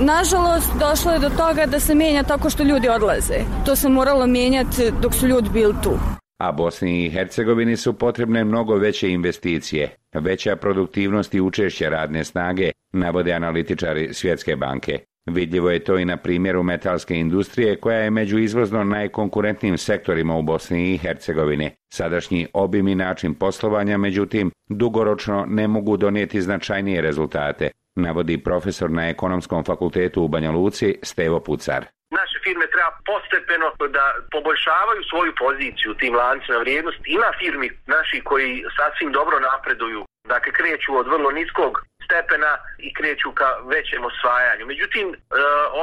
Nažalost, 0.00 0.70
došlo 0.80 1.12
je 1.12 1.18
do 1.18 1.28
toga 1.28 1.66
da 1.66 1.80
se 1.80 1.94
mijenja 1.94 2.22
tako 2.22 2.50
što 2.50 2.62
ljudi 2.62 2.88
odlaze. 2.88 3.38
To 3.66 3.76
se 3.76 3.88
moralo 3.88 4.26
mijenjati 4.26 4.92
dok 5.00 5.14
su 5.14 5.26
ljudi 5.26 5.48
bili 5.50 5.74
tu. 5.82 6.21
A 6.42 6.52
Bosni 6.52 7.04
i 7.04 7.10
Hercegovini 7.10 7.76
su 7.76 7.92
potrebne 7.92 8.44
mnogo 8.44 8.74
veće 8.74 9.10
investicije, 9.10 9.96
veća 10.14 10.56
produktivnost 10.56 11.34
i 11.34 11.40
učešće 11.40 11.90
radne 11.90 12.24
snage, 12.24 12.70
navode 12.92 13.32
analitičari 13.32 14.14
Svjetske 14.14 14.56
banke. 14.56 14.98
Vidljivo 15.26 15.70
je 15.70 15.84
to 15.84 15.98
i 15.98 16.04
na 16.04 16.16
primjeru 16.16 16.62
metalske 16.62 17.16
industrije 17.16 17.76
koja 17.76 17.98
je 17.98 18.10
među 18.10 18.38
izvozno 18.38 18.84
najkonkurentnijim 18.84 19.78
sektorima 19.78 20.36
u 20.36 20.42
Bosni 20.42 20.92
i 20.92 20.98
Hercegovini. 20.98 21.70
Sadašnji 21.92 22.46
obim 22.52 22.88
i 22.88 22.94
način 22.94 23.34
poslovanja, 23.34 23.98
međutim, 23.98 24.50
dugoročno 24.68 25.44
ne 25.48 25.68
mogu 25.68 25.96
donijeti 25.96 26.42
značajnije 26.42 27.02
rezultate, 27.02 27.70
navodi 27.96 28.38
profesor 28.38 28.90
na 28.90 29.08
Ekonomskom 29.08 29.64
fakultetu 29.64 30.22
u 30.22 30.28
Banja 30.28 30.50
Luci 30.50 30.94
Stevo 31.02 31.40
Pucar 31.40 31.86
naše 32.20 32.36
firme 32.44 32.66
treba 32.74 32.90
postepeno 33.10 33.68
da 33.96 34.04
poboljšavaju 34.34 35.02
svoju 35.10 35.32
poziciju 35.44 35.88
u 35.90 35.98
tim 36.00 36.14
lancima 36.22 36.58
vrijednosti. 36.58 37.02
Ima 37.06 37.30
firmi 37.40 37.68
naši 37.86 38.18
koji 38.30 38.64
sasvim 38.76 39.10
dobro 39.18 39.36
napreduju, 39.40 40.02
dakle 40.32 40.50
kreću 40.52 40.90
od 41.00 41.06
vrlo 41.14 41.30
niskog 41.30 41.72
stepena 42.04 42.52
i 42.86 42.88
kreću 42.98 43.28
ka 43.40 43.50
većem 43.74 44.02
osvajanju. 44.10 44.64
Međutim, 44.66 45.06
e, 45.14 45.16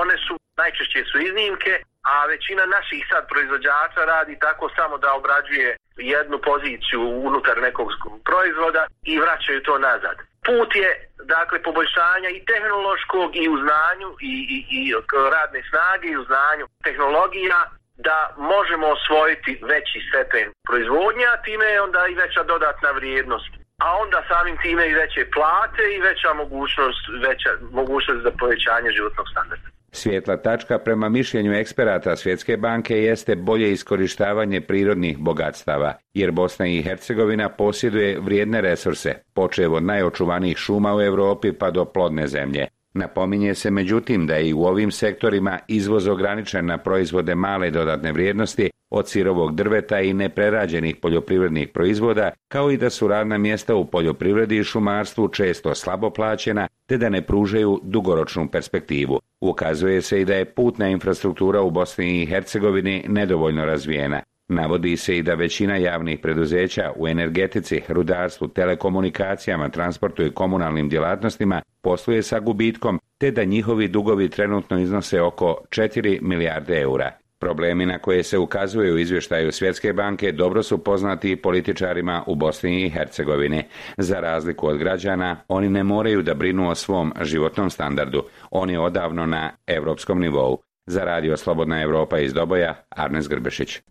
one 0.02 0.16
su 0.26 0.34
najčešće 0.62 1.02
su 1.12 1.18
iznimke, 1.28 1.74
a 2.12 2.26
većina 2.26 2.64
naših 2.66 3.02
sad 3.12 3.24
proizvođača 3.32 4.02
radi 4.14 4.40
tako 4.40 4.66
samo 4.78 4.98
da 4.98 5.14
obrađuje 5.20 5.78
jednu 5.98 6.38
poziciju 6.50 7.02
unutar 7.28 7.58
nekog 7.68 7.88
proizvoda 8.30 8.84
i 9.12 9.20
vraćaju 9.20 9.64
to 9.64 9.78
nazad. 9.78 10.18
Put 10.46 10.76
je 10.76 10.90
dakle 11.36 11.64
poboljšanja 11.64 12.30
i 12.30 12.46
tehnološkog 12.52 13.30
i 13.36 13.50
u 13.50 13.56
znanju 13.64 14.10
i, 14.32 14.34
i, 14.56 14.58
i 14.80 14.82
radne 15.36 15.62
snage 15.70 16.08
i 16.08 16.18
u 16.18 16.24
znanju 16.24 16.66
tehnologija 16.84 17.60
da 18.08 18.36
možemo 18.38 18.88
osvojiti 18.88 19.60
veći 19.62 20.00
stepen 20.10 20.48
proizvodnja, 20.68 21.28
a 21.34 21.42
time 21.42 21.66
je 21.66 21.82
onda 21.82 22.08
i 22.08 22.16
veća 22.16 22.44
dodatna 22.44 22.92
vrijednost 22.92 23.60
a 23.80 23.98
onda 24.04 24.24
samim 24.28 24.58
time 24.58 24.90
i 24.90 24.94
veće 24.94 25.32
plate 25.36 25.84
i 25.96 26.00
veća 26.00 26.34
mogućnost, 26.34 27.04
veća 27.28 27.50
mogućnost 27.72 28.22
za 28.24 28.32
povećanje 28.40 28.92
životnog 28.92 29.28
standarda. 29.32 29.79
Svijetla 29.92 30.38
tačka 30.38 30.80
prema 30.80 31.10
mišljenju 31.10 31.54
eksperata 31.54 32.16
Svjetske 32.16 32.58
banke 32.58 32.98
jeste 32.98 33.36
bolje 33.36 33.72
iskorištavanje 33.72 34.62
prirodnih 34.62 35.18
bogatstava, 35.18 35.94
jer 36.14 36.32
Bosna 36.32 36.68
i 36.68 36.82
Hercegovina 36.82 37.50
posjeduje 37.50 38.20
vrijedne 38.20 38.62
resurse, 38.62 39.14
počev 39.34 39.74
od 39.74 39.84
najočuvanijih 39.84 40.58
šuma 40.58 40.96
u 40.96 41.02
Europi 41.02 41.52
pa 41.54 41.72
do 41.72 41.86
plodne 41.86 42.28
zemlje. 42.28 42.68
Napominje 42.94 43.56
se 43.56 43.72
međutim 43.72 44.28
da 44.28 44.36
je 44.36 44.50
i 44.50 44.54
u 44.54 44.62
ovim 44.62 44.92
sektorima 44.92 45.60
izvoz 45.68 46.08
ograničen 46.08 46.66
na 46.66 46.78
proizvode 46.78 47.36
male 47.36 47.72
dodatne 47.72 48.12
vrijednosti 48.12 48.70
od 48.90 49.10
sirovog 49.10 49.56
drveta 49.56 50.00
i 50.00 50.14
neprerađenih 50.14 50.96
poljoprivrednih 50.96 51.68
proizvoda, 51.68 52.32
kao 52.48 52.72
i 52.72 52.78
da 52.78 52.90
su 52.90 53.08
radna 53.08 53.38
mjesta 53.38 53.76
u 53.76 53.86
poljoprivredi 53.86 54.58
i 54.58 54.64
šumarstvu 54.64 55.28
često 55.28 55.76
slabo 55.76 56.10
plaćena, 56.10 56.68
te 56.86 56.98
da 56.98 57.10
ne 57.10 57.22
pružaju 57.22 57.80
dugoročnu 57.84 58.48
perspektivu. 58.48 59.20
Ukazuje 59.42 60.02
se 60.02 60.22
i 60.22 60.26
da 60.26 60.36
je 60.36 60.46
putna 60.46 60.90
infrastruktura 60.90 61.62
u 61.62 61.72
Bosni 61.72 62.22
i 62.22 62.26
Hercegovini 62.26 63.06
nedovoljno 63.08 63.66
razvijena. 63.66 64.22
Navodi 64.48 64.98
se 64.98 65.18
i 65.18 65.24
da 65.24 65.34
većina 65.34 65.76
javnih 65.76 66.20
preduzeća 66.20 66.92
u 66.96 67.08
energetici, 67.08 67.82
rudarstvu, 67.88 68.48
telekomunikacijama, 68.48 69.70
transportu 69.70 70.24
i 70.24 70.32
komunalnim 70.32 70.90
djelatnostima 70.90 71.62
posluje 71.82 72.24
sa 72.24 72.40
gubitkom, 72.40 73.00
te 73.18 73.32
da 73.32 73.44
njihovi 73.44 73.88
dugovi 73.88 74.30
trenutno 74.30 74.80
iznose 74.80 75.22
oko 75.22 75.58
4 75.70 76.20
milijarde 76.22 76.82
eura. 76.82 77.12
Problemi 77.40 77.86
na 77.86 78.00
koje 78.00 78.24
se 78.24 78.38
ukazuje 78.38 78.94
u 78.94 78.98
izvještaju 78.98 79.52
Svjetske 79.52 79.94
banke 79.94 80.32
dobro 80.32 80.64
su 80.64 80.84
poznati 80.84 81.36
političarima 81.36 82.24
u 82.28 82.36
Bosni 82.36 82.86
i 82.86 82.90
Hercegovini. 82.90 83.64
Za 83.98 84.20
razliku 84.20 84.68
od 84.68 84.78
građana, 84.78 85.38
oni 85.48 85.70
ne 85.70 85.84
moraju 85.84 86.22
da 86.22 86.34
brinu 86.34 86.70
o 86.70 86.76
svom 86.76 87.14
životnom 87.22 87.70
standardu. 87.70 88.24
On 88.52 88.70
je 88.70 88.80
odavno 88.80 89.26
na 89.26 89.52
europskom 89.68 90.20
nivou. 90.20 90.58
Za 90.88 91.04
radio 91.04 91.38
Slobodna 91.38 91.82
Europa 91.82 92.20
iz 92.20 92.34
Doboja, 92.34 92.84
Arnes 92.90 93.28
Grbešić. 93.28 93.82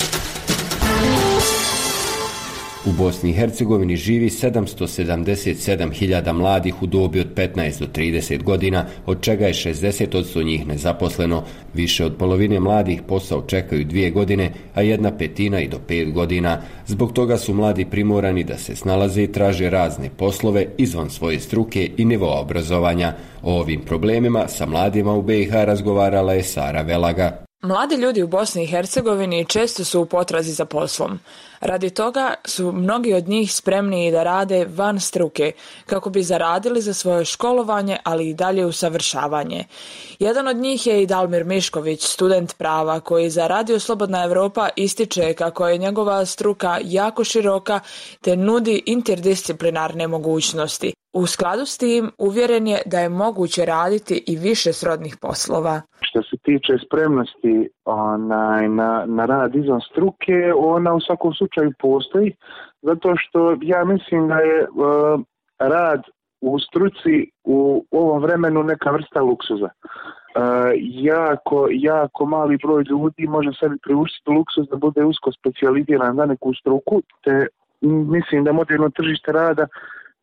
U 2.86 2.92
Bosni 2.92 3.30
i 3.30 3.32
Hercegovini 3.32 3.96
živi 3.96 4.28
777.000 4.28 6.32
mladih 6.32 6.82
u 6.82 6.86
dobi 6.86 7.20
od 7.20 7.34
15 7.34 7.80
do 7.80 7.86
30 7.94 8.42
godina, 8.42 8.86
od 9.06 9.20
čega 9.20 9.46
je 9.46 9.52
60% 9.52 10.44
njih 10.44 10.66
nezaposleno. 10.66 11.42
Više 11.74 12.04
od 12.04 12.16
polovine 12.16 12.60
mladih 12.60 13.02
posao 13.02 13.42
čekaju 13.42 13.84
dvije 13.84 14.10
godine, 14.10 14.52
a 14.74 14.82
jedna 14.82 15.16
petina 15.16 15.60
i 15.60 15.68
do 15.68 15.78
pet 15.88 16.12
godina. 16.12 16.60
Zbog 16.86 17.12
toga 17.12 17.38
su 17.38 17.54
mladi 17.54 17.84
primorani 17.84 18.44
da 18.44 18.58
se 18.58 18.76
snalaze 18.76 19.22
i 19.22 19.32
traže 19.32 19.70
razne 19.70 20.10
poslove 20.16 20.66
izvan 20.76 21.10
svoje 21.10 21.40
struke 21.40 21.90
i 21.96 22.04
nivoa 22.04 22.40
obrazovanja. 22.40 23.14
O 23.42 23.60
ovim 23.60 23.80
problemima 23.80 24.48
sa 24.48 24.66
mladima 24.66 25.12
u 25.12 25.22
BiH 25.22 25.52
razgovarala 25.52 26.32
je 26.32 26.42
Sara 26.42 26.82
Velaga. 26.82 27.47
Mladi 27.62 27.94
ljudi 27.94 28.22
u 28.22 28.28
Bosni 28.28 28.62
i 28.64 28.66
Hercegovini 28.66 29.44
često 29.44 29.84
su 29.84 30.00
u 30.00 30.06
potrazi 30.06 30.52
za 30.52 30.64
poslom. 30.64 31.18
Radi 31.60 31.90
toga 31.90 32.34
su 32.44 32.72
mnogi 32.72 33.14
od 33.14 33.28
njih 33.28 33.54
spremni 33.54 34.10
da 34.10 34.22
rade 34.22 34.66
van 34.74 35.00
struke 35.00 35.52
kako 35.86 36.10
bi 36.10 36.22
zaradili 36.22 36.82
za 36.82 36.94
svoje 36.94 37.24
školovanje, 37.24 37.96
ali 38.04 38.28
i 38.28 38.34
dalje 38.34 38.66
usavršavanje. 38.66 39.64
Jedan 40.18 40.48
od 40.48 40.56
njih 40.56 40.86
je 40.86 41.02
i 41.02 41.06
Dalmir 41.06 41.44
Mišković, 41.44 42.02
student 42.02 42.56
prava 42.56 43.00
koji 43.00 43.30
za 43.30 43.46
Radio 43.46 43.80
Slobodna 43.80 44.24
Europa 44.24 44.68
ističe 44.76 45.34
kako 45.34 45.68
je 45.68 45.78
njegova 45.78 46.26
struka 46.26 46.78
jako 46.84 47.24
široka 47.24 47.80
te 48.20 48.36
nudi 48.36 48.82
interdisciplinarne 48.86 50.06
mogućnosti. 50.08 50.97
U 51.12 51.26
skladu 51.26 51.66
s 51.66 51.78
tim 51.78 52.10
uvjeren 52.18 52.66
je 52.66 52.78
da 52.86 52.98
je 53.00 53.08
moguće 53.08 53.64
raditi 53.64 54.24
i 54.26 54.36
više 54.36 54.72
srodnih 54.72 55.16
poslova. 55.20 55.80
Što 56.00 56.22
se 56.22 56.36
tiče 56.42 56.72
spremnosti 56.86 57.68
onaj, 57.84 58.68
na, 58.68 59.04
na 59.06 59.24
rad 59.26 59.54
izvan 59.54 59.80
struke, 59.80 60.52
ona 60.56 60.94
u 60.94 61.00
svakom 61.00 61.34
slučaju 61.34 61.72
postoji, 61.78 62.34
zato 62.82 63.14
što 63.16 63.56
ja 63.62 63.84
mislim 63.84 64.28
da 64.28 64.38
je 64.38 64.62
uh, 64.62 65.20
rad 65.58 66.02
u 66.40 66.58
struci 66.58 67.30
u 67.44 67.84
ovom 67.90 68.22
vremenu 68.22 68.62
neka 68.62 68.90
vrsta 68.90 69.20
luksuza. 69.20 69.68
Uh, 69.68 70.42
jako, 70.82 71.68
jako 71.70 72.26
mali 72.26 72.58
broj 72.62 72.84
ljudi 72.90 73.26
može 73.26 73.50
sebi 73.60 73.76
priuštiti 73.82 74.30
luksuz 74.30 74.68
da 74.70 74.76
bude 74.76 75.04
usko 75.04 75.32
specijaliziran 75.32 76.16
za 76.16 76.26
neku 76.26 76.54
struku, 76.54 77.02
te 77.24 77.46
mislim 77.80 78.44
da 78.44 78.52
moderno 78.52 78.90
tržište 78.90 79.32
rada 79.32 79.66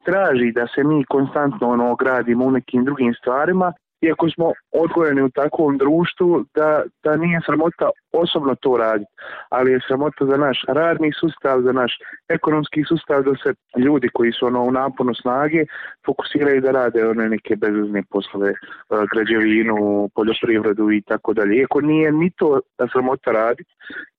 traži 0.05 0.51
da 0.51 0.67
se 0.75 0.83
mi 0.83 1.03
konstantno 1.05 1.69
ono 1.69 1.95
gradimo 1.95 2.45
u 2.45 2.51
nekim 2.51 2.85
drugim 2.85 3.13
stvarima 3.13 3.73
iako 4.01 4.29
smo 4.29 4.53
odgojeni 4.71 5.21
u 5.21 5.29
takvom 5.29 5.77
društvu 5.77 6.45
da, 6.55 6.83
da 7.03 7.17
nije 7.17 7.41
sramota 7.45 7.89
osobno 8.11 8.55
to 8.55 8.77
raditi, 8.77 9.11
ali 9.49 9.71
je 9.71 9.79
sramota 9.87 10.25
za 10.25 10.37
naš 10.37 10.63
radni 10.67 11.11
sustav, 11.19 11.61
za 11.61 11.71
naš 11.71 11.97
ekonomski 12.29 12.83
sustav 12.87 13.23
da 13.23 13.31
se 13.43 13.53
ljudi 13.77 14.09
koji 14.13 14.31
su 14.31 14.45
ono 14.45 14.63
u 14.63 14.71
naponu 14.71 15.13
snage 15.13 15.65
fokusiraju 16.05 16.61
da 16.61 16.71
rade 16.71 17.07
one 17.07 17.29
neke 17.29 17.55
bezvezne 17.55 18.03
poslove, 18.09 18.49
e, 18.49 18.55
građevinu, 19.13 20.09
poljoprivredu 20.15 20.91
i 20.91 21.01
tako 21.01 21.33
dalje. 21.33 21.55
Iako 21.55 21.81
nije 21.81 22.11
ni 22.11 22.31
to 22.37 22.59
da 22.77 22.87
sramota 22.87 23.31
raditi, 23.31 23.73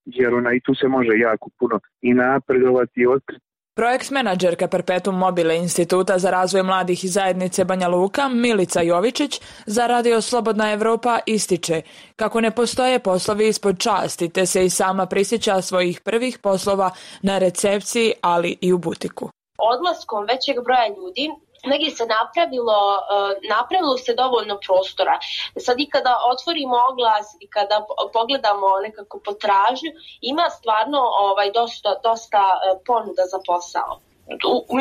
jer 0.05 0.35
ona 0.35 0.53
i 0.53 0.61
tu 0.61 0.75
se 0.75 0.89
može 0.89 1.19
jako 1.19 1.51
puno 1.59 1.81
i 2.03 2.15
napredovati 2.15 3.01
i 3.01 3.07
otkriti 3.07 3.46
Projekt 3.77 4.11
menadžerka 4.11 4.69
Perpetuum 4.69 5.19
mobile 5.19 5.57
Instituta 5.57 6.19
za 6.19 6.31
razvoj 6.31 6.63
mladih 6.63 7.05
i 7.05 7.09
zajednice 7.09 7.65
Banja 7.65 7.89
Luka, 7.89 8.29
Milica 8.29 8.81
Jovičić, 8.83 9.41
za 9.67 9.87
Radio 9.87 10.21
Slobodna 10.21 10.73
Evropa 10.73 11.19
ističe 11.27 11.83
kako 12.17 12.41
ne 12.41 12.51
postoje 12.51 12.99
poslovi 12.99 13.49
ispod 13.49 13.79
časti, 13.79 14.29
te 14.29 14.47
se 14.47 14.65
i 14.65 14.71
sama 14.71 15.07
prisjeća 15.07 15.63
svojih 15.63 16.01
prvih 16.01 16.39
poslova 16.39 16.91
na 17.23 17.39
recepciji, 17.39 18.13
ali 18.21 18.59
i 18.61 18.73
u 18.73 18.79
butiku. 18.79 19.29
Odlaskom 19.59 20.25
većeg 20.25 20.65
broja 20.65 20.89
ljudi 20.89 21.31
negdje 21.65 21.91
se 21.91 22.05
napravilo, 22.07 22.79
e, 22.97 23.49
napravilo 23.49 23.97
se 23.99 24.15
dovoljno 24.15 24.59
prostora. 24.67 25.19
Sad 25.59 25.81
i 25.81 25.91
kada 25.91 26.15
otvorimo 26.33 26.77
oglas 26.91 27.27
i 27.41 27.47
kada 27.51 27.87
pogledamo 28.13 28.69
nekako 28.83 29.21
potražnju, 29.25 29.91
ima 30.21 30.51
stvarno 30.51 31.01
ovaj, 31.27 31.51
dosta, 31.53 31.91
dosta 32.03 32.43
e, 32.55 32.79
ponuda 32.87 33.25
za 33.33 33.39
posao. 33.47 34.01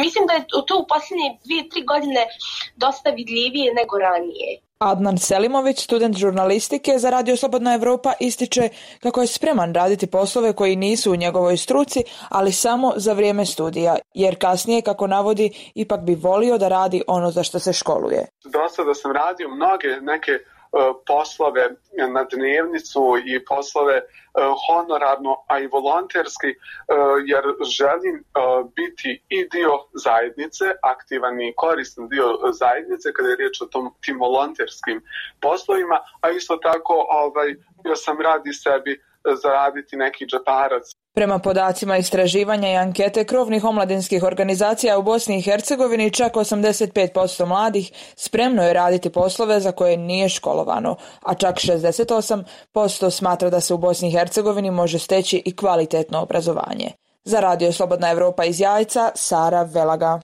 Mislim 0.03 0.27
da 0.27 0.33
je 0.33 0.45
to 0.67 0.73
u 0.79 0.87
posljednje 0.87 1.37
dvije, 1.43 1.69
tri 1.69 1.81
godine 1.81 2.27
dosta 2.75 3.09
vidljivije 3.09 3.73
nego 3.73 3.97
ranije. 3.97 4.64
Adnan 4.79 5.17
Selimović, 5.17 5.83
student 5.83 6.17
žurnalistike 6.17 6.97
za 6.97 7.09
Radio 7.09 7.35
Slobodna 7.35 7.73
Evropa, 7.73 8.13
ističe 8.19 8.69
kako 8.99 9.21
je 9.21 9.27
spreman 9.27 9.73
raditi 9.73 10.07
poslove 10.07 10.53
koji 10.53 10.75
nisu 10.75 11.11
u 11.11 11.15
njegovoj 11.15 11.57
struci, 11.57 12.03
ali 12.29 12.51
samo 12.51 12.93
za 12.95 13.13
vrijeme 13.13 13.45
studija, 13.45 13.95
jer 14.13 14.35
kasnije, 14.39 14.81
kako 14.81 15.07
navodi, 15.07 15.71
ipak 15.75 16.01
bi 16.01 16.15
volio 16.15 16.57
da 16.57 16.67
radi 16.67 17.01
ono 17.07 17.31
za 17.31 17.43
što 17.43 17.59
se 17.59 17.73
školuje. 17.73 18.25
Do 18.43 18.69
sada 18.69 18.93
sam 18.93 19.11
radio 19.11 19.49
mnoge 19.49 19.87
neke 20.01 20.31
poslove 21.05 21.69
na 22.13 22.23
dnevnicu 22.23 23.01
i 23.25 23.45
poslove 23.45 24.01
honorarno, 24.67 25.35
a 25.47 25.59
i 25.59 25.67
volonterski, 25.67 26.47
jer 27.25 27.43
želim 27.77 28.23
biti 28.75 29.23
i 29.29 29.49
dio 29.49 29.71
zajednice, 29.93 30.65
aktivan 30.81 31.41
i 31.41 31.53
koristan 31.57 32.07
dio 32.07 32.25
zajednice 32.51 33.13
kada 33.13 33.29
je 33.29 33.35
riječ 33.35 33.61
o 33.61 33.65
tom, 33.65 33.93
tim 34.05 34.19
volonterskim 34.19 35.01
poslovima, 35.41 35.97
a 36.21 36.29
isto 36.29 36.57
tako 36.57 37.05
ovaj, 37.09 37.55
bio 37.83 37.95
sam 37.95 38.21
radi 38.21 38.53
sebi 38.53 39.01
zaraditi 39.43 39.95
neki 39.97 40.25
džeparac 40.25 40.95
Prema 41.15 41.39
podacima 41.39 41.97
istraživanja 41.97 42.71
i 42.71 42.75
ankete 42.75 43.23
krovnih 43.23 43.63
omladinskih 43.63 44.23
organizacija 44.23 44.97
u 44.99 45.03
Bosni 45.03 45.37
i 45.37 45.41
Hercegovini 45.41 46.11
čak 46.11 46.33
85% 46.33 47.45
mladih 47.45 47.91
spremno 48.15 48.63
je 48.63 48.73
raditi 48.73 49.09
poslove 49.09 49.59
za 49.59 49.71
koje 49.71 49.97
nije 49.97 50.29
školovano, 50.29 50.95
a 51.21 51.33
čak 51.33 51.55
68% 51.55 53.09
smatra 53.09 53.49
da 53.49 53.61
se 53.61 53.73
u 53.73 53.77
Bosni 53.77 54.07
i 54.07 54.11
Hercegovini 54.11 54.71
može 54.71 54.99
steći 54.99 55.41
i 55.45 55.55
kvalitetno 55.55 56.21
obrazovanje. 56.21 56.91
Za 57.23 57.39
Radio 57.39 57.71
Slobodna 57.71 58.11
Evropa 58.11 58.45
iz 58.45 58.59
Jajca, 58.59 59.11
Sara 59.15 59.63
Velaga. 59.63 60.19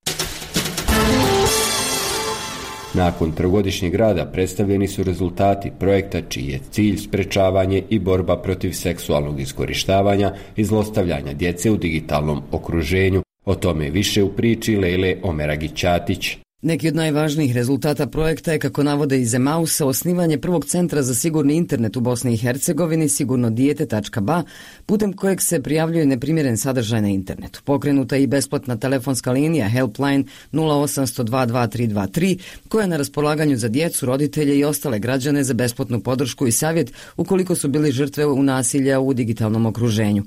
Nakon 2.94 3.32
trogodišnjeg 3.32 3.96
rada 3.96 4.26
predstavljeni 4.26 4.88
su 4.88 5.04
rezultati 5.04 5.72
projekta 5.80 6.22
čiji 6.22 6.48
je 6.48 6.60
cilj 6.72 6.98
sprečavanje 6.98 7.84
i 7.90 8.00
borba 8.00 8.38
protiv 8.38 8.72
seksualnog 8.72 9.40
iskorištavanja 9.40 10.34
i 10.56 10.64
zlostavljanja 10.64 11.34
djece 11.34 11.72
u 11.72 11.78
digitalnom 11.78 12.42
okruženju. 12.52 13.24
O 13.46 13.56
tome 13.56 13.90
više 13.90 14.24
u 14.24 14.30
priči 14.30 14.76
Lele 14.76 15.16
Omeragićatić. 15.24 16.38
Neki 16.64 16.88
od 16.88 16.96
najvažnijih 16.96 17.56
rezultata 17.56 18.08
projekta 18.08 18.52
je, 18.52 18.60
kako 18.60 18.84
navode 18.84 19.22
iz 19.22 19.34
Emausa, 19.34 19.86
osnivanje 19.86 20.38
prvog 20.38 20.66
centra 20.66 21.04
za 21.04 21.16
sigurni 21.16 21.56
internet 21.56 21.98
u 21.98 22.02
Bosni 22.02 22.34
i 22.34 22.38
Hercegovini, 22.38 23.10
sigurnodijete.ba, 23.10 24.44
putem 24.86 25.14
kojeg 25.14 25.42
se 25.42 25.62
prijavljuje 25.62 26.06
neprimjeren 26.06 26.58
sadržaj 26.58 27.02
na 27.02 27.08
internetu. 27.08 27.62
Pokrenuta 27.66 28.16
je 28.16 28.24
i 28.24 28.28
besplatna 28.28 28.78
telefonska 28.78 29.32
linija 29.32 29.70
Helpline 29.70 30.24
0800 30.52 32.40
koja 32.70 32.82
je 32.82 32.88
na 32.88 32.98
raspolaganju 32.98 33.58
za 33.58 33.68
djecu, 33.68 34.06
roditelje 34.06 34.58
i 34.58 34.64
ostale 34.64 35.00
građane 35.00 35.44
za 35.44 35.54
besplatnu 35.54 36.00
podršku 36.00 36.48
i 36.48 36.52
savjet 36.52 36.94
ukoliko 37.18 37.56
su 37.56 37.68
bili 37.68 37.92
žrtve 37.92 38.26
u 38.26 38.44
nasilja 38.44 39.00
u 39.00 39.14
digitalnom 39.14 39.66
okruženju. 39.66 40.24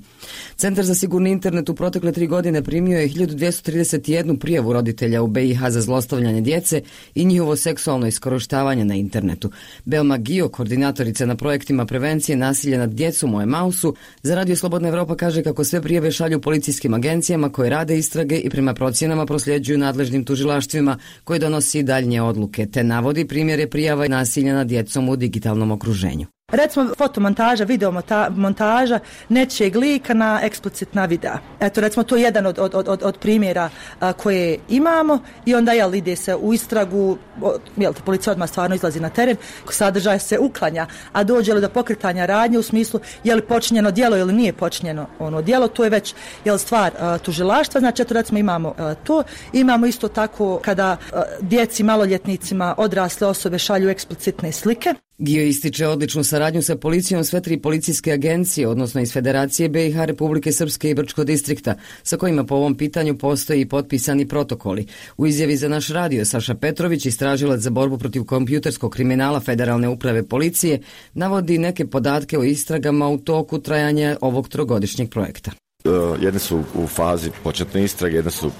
Centar 0.56 0.84
za 0.84 0.94
sigurni 0.94 1.30
internet 1.30 1.68
u 1.68 1.74
protekle 1.74 2.12
tri 2.12 2.26
godine 2.26 2.62
primio 2.62 2.98
je 2.98 3.08
1231 3.08 4.38
prijavu 4.38 4.72
roditelja 4.72 5.22
u 5.22 5.26
BiH 5.26 5.68
za 5.68 5.80
zlostavljanje 5.80 6.23
zlostavljanje 6.24 6.40
djece 6.40 6.82
i 7.14 7.24
njihovo 7.24 7.56
seksualno 7.56 8.06
iskorištavanje 8.06 8.84
na 8.84 8.94
internetu. 8.94 9.50
Belma 9.84 10.18
Gio, 10.18 10.48
koordinatorica 10.48 11.26
na 11.26 11.36
projektima 11.36 11.86
prevencije 11.86 12.36
nasilja 12.36 12.78
nad 12.78 12.90
djecom 12.90 13.34
u 13.34 13.40
Emausu, 13.40 13.94
za 14.22 14.34
Radio 14.34 14.56
Slobodna 14.56 14.88
Evropa 14.88 15.16
kaže 15.16 15.42
kako 15.42 15.64
sve 15.64 15.82
prijeve 15.82 16.12
šalju 16.12 16.40
policijskim 16.40 16.94
agencijama 16.94 17.52
koje 17.52 17.70
rade 17.70 17.98
istrage 17.98 18.38
i 18.38 18.50
prema 18.50 18.74
procjenama 18.74 19.26
prosljeđuju 19.26 19.78
nadležnim 19.78 20.24
tužilaštvima 20.24 20.98
koje 21.24 21.38
donosi 21.38 21.82
daljnje 21.82 22.22
odluke, 22.22 22.66
te 22.66 22.84
navodi 22.84 23.26
primjere 23.26 23.66
prijava 23.66 24.08
nasilja 24.08 24.54
nad 24.54 24.66
djecom 24.66 25.08
u 25.08 25.16
digitalnom 25.16 25.70
okruženju. 25.70 26.33
Recimo 26.54 26.94
fotomontaža, 26.98 27.64
video 27.64 27.92
montaža 28.30 29.00
nečijeg 29.28 29.76
lika 29.76 30.14
na 30.14 30.40
eksplicitna 30.42 31.04
videa. 31.04 31.38
Eto 31.60 31.80
recimo 31.80 32.02
to 32.02 32.16
je 32.16 32.22
jedan 32.22 32.46
od, 32.46 32.58
od, 32.58 32.74
od, 32.74 33.02
od 33.02 33.18
primjera 33.18 33.70
koje 34.16 34.58
imamo 34.68 35.18
i 35.46 35.54
onda 35.54 35.72
jel 35.72 35.94
ide 35.94 36.16
se 36.16 36.34
u 36.36 36.54
istragu, 36.54 37.18
jel 37.76 37.92
te 37.92 38.02
policija 38.02 38.32
odmah 38.32 38.48
stvarno 38.48 38.76
izlazi 38.76 39.00
na 39.00 39.08
teren, 39.08 39.36
sadržaj 39.70 40.18
se 40.18 40.38
uklanja, 40.38 40.86
a 41.12 41.24
dođe 41.24 41.54
li 41.54 41.60
do 41.60 41.68
pokretanja 41.68 42.26
radnje 42.26 42.58
u 42.58 42.62
smislu 42.62 43.00
je 43.24 43.34
li 43.34 43.42
počinjeno 43.42 43.90
djelo 43.90 44.16
ili 44.16 44.32
nije 44.32 44.52
počinjeno 44.52 45.06
ono 45.18 45.42
djelo, 45.42 45.68
to 45.68 45.84
je 45.84 45.90
već 45.90 46.14
jel 46.44 46.58
stvar 46.58 46.92
tužilaštva, 47.22 47.80
znači 47.80 48.02
eto 48.02 48.14
recimo 48.14 48.38
imamo 48.38 48.74
to, 49.04 49.22
imamo 49.52 49.86
isto 49.86 50.08
tako 50.08 50.60
kada 50.64 50.96
djeci 51.40 51.82
maloljetnicima 51.82 52.74
odrasle 52.78 53.26
osobe 53.26 53.58
šalju 53.58 53.88
eksplicitne 53.88 54.52
slike 54.52 54.94
Gio 55.18 55.42
ističe 55.42 55.86
odličnu 55.86 56.24
saradnju 56.24 56.62
sa 56.62 56.76
policijom 56.76 57.24
sve 57.24 57.40
tri 57.40 57.60
policijske 57.60 58.12
agencije, 58.12 58.68
odnosno 58.68 59.00
iz 59.00 59.12
Federacije 59.12 59.68
BiH, 59.68 60.04
Republike 60.04 60.52
Srpske 60.52 60.90
i 60.90 60.94
Brčko 60.94 61.24
distrikta, 61.24 61.74
sa 62.02 62.16
kojima 62.16 62.44
po 62.44 62.54
ovom 62.54 62.74
pitanju 62.74 63.18
postoji 63.18 63.60
i 63.60 63.68
potpisani 63.68 64.28
protokoli. 64.28 64.86
U 65.16 65.26
izjavi 65.26 65.56
za 65.56 65.68
naš 65.68 65.88
radio 65.88 66.24
Saša 66.24 66.54
Petrović, 66.54 67.06
istražilac 67.06 67.60
za 67.60 67.70
borbu 67.70 67.98
protiv 67.98 68.24
kompjuterskog 68.24 68.92
kriminala 68.92 69.40
Federalne 69.40 69.88
uprave 69.88 70.22
policije, 70.22 70.80
navodi 71.12 71.58
neke 71.58 71.86
podatke 71.86 72.38
o 72.38 72.44
istragama 72.44 73.08
u 73.08 73.18
toku 73.18 73.58
trajanja 73.58 74.16
ovog 74.20 74.48
trogodišnjeg 74.48 75.10
projekta. 75.10 75.50
Uh, 75.84 76.22
jedne 76.22 76.40
su 76.40 76.62
u 76.74 76.86
fazi 76.86 77.30
početne 77.42 77.84
istrage, 77.84 78.16
jedne 78.16 78.30
su 78.30 78.46
uh, 78.46 78.52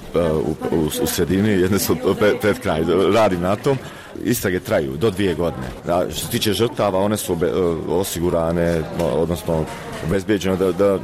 u, 0.72 0.76
u, 0.76 0.84
u 1.02 1.06
sredini, 1.06 1.48
jedne 1.48 1.78
su 1.78 1.96
pred, 2.40 2.58
kraj. 2.60 2.82
Radi 3.14 3.36
na 3.36 3.56
tom 3.56 3.78
istrage 4.24 4.60
traju 4.60 4.96
do 4.96 5.10
dvije 5.10 5.34
godine. 5.34 5.66
A 5.88 6.04
što 6.10 6.26
se 6.26 6.30
tiče 6.30 6.52
žrtava, 6.52 6.98
one 6.98 7.16
su 7.16 7.32
e, 7.32 7.46
osigurane, 7.88 8.82
odnosno 9.00 9.64
obezbijeđeno 10.06 10.56
da, 10.56 10.72
da 10.72 10.98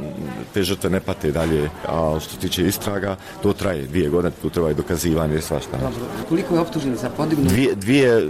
te 0.53 0.63
žrtve 0.63 0.89
ne 0.89 0.99
pate 0.99 1.31
dalje, 1.31 1.69
a 1.87 2.19
što 2.19 2.33
se 2.33 2.39
tiče 2.39 2.67
istraga, 2.67 3.15
to 3.43 3.53
traje 3.53 3.87
dvije 3.87 4.09
godine, 4.09 4.33
tu 4.41 4.49
treba 4.49 4.71
i 4.71 4.73
dokazivanje 4.73 5.37
i 5.37 5.41
svašta. 5.41 5.77
Dobro. 5.77 6.05
Koliko 6.29 6.55
je 6.55 6.61
optužnica 6.61 7.09
podignuto? 7.09 7.49
Dvije, 7.49 7.75
dvije, 7.75 8.29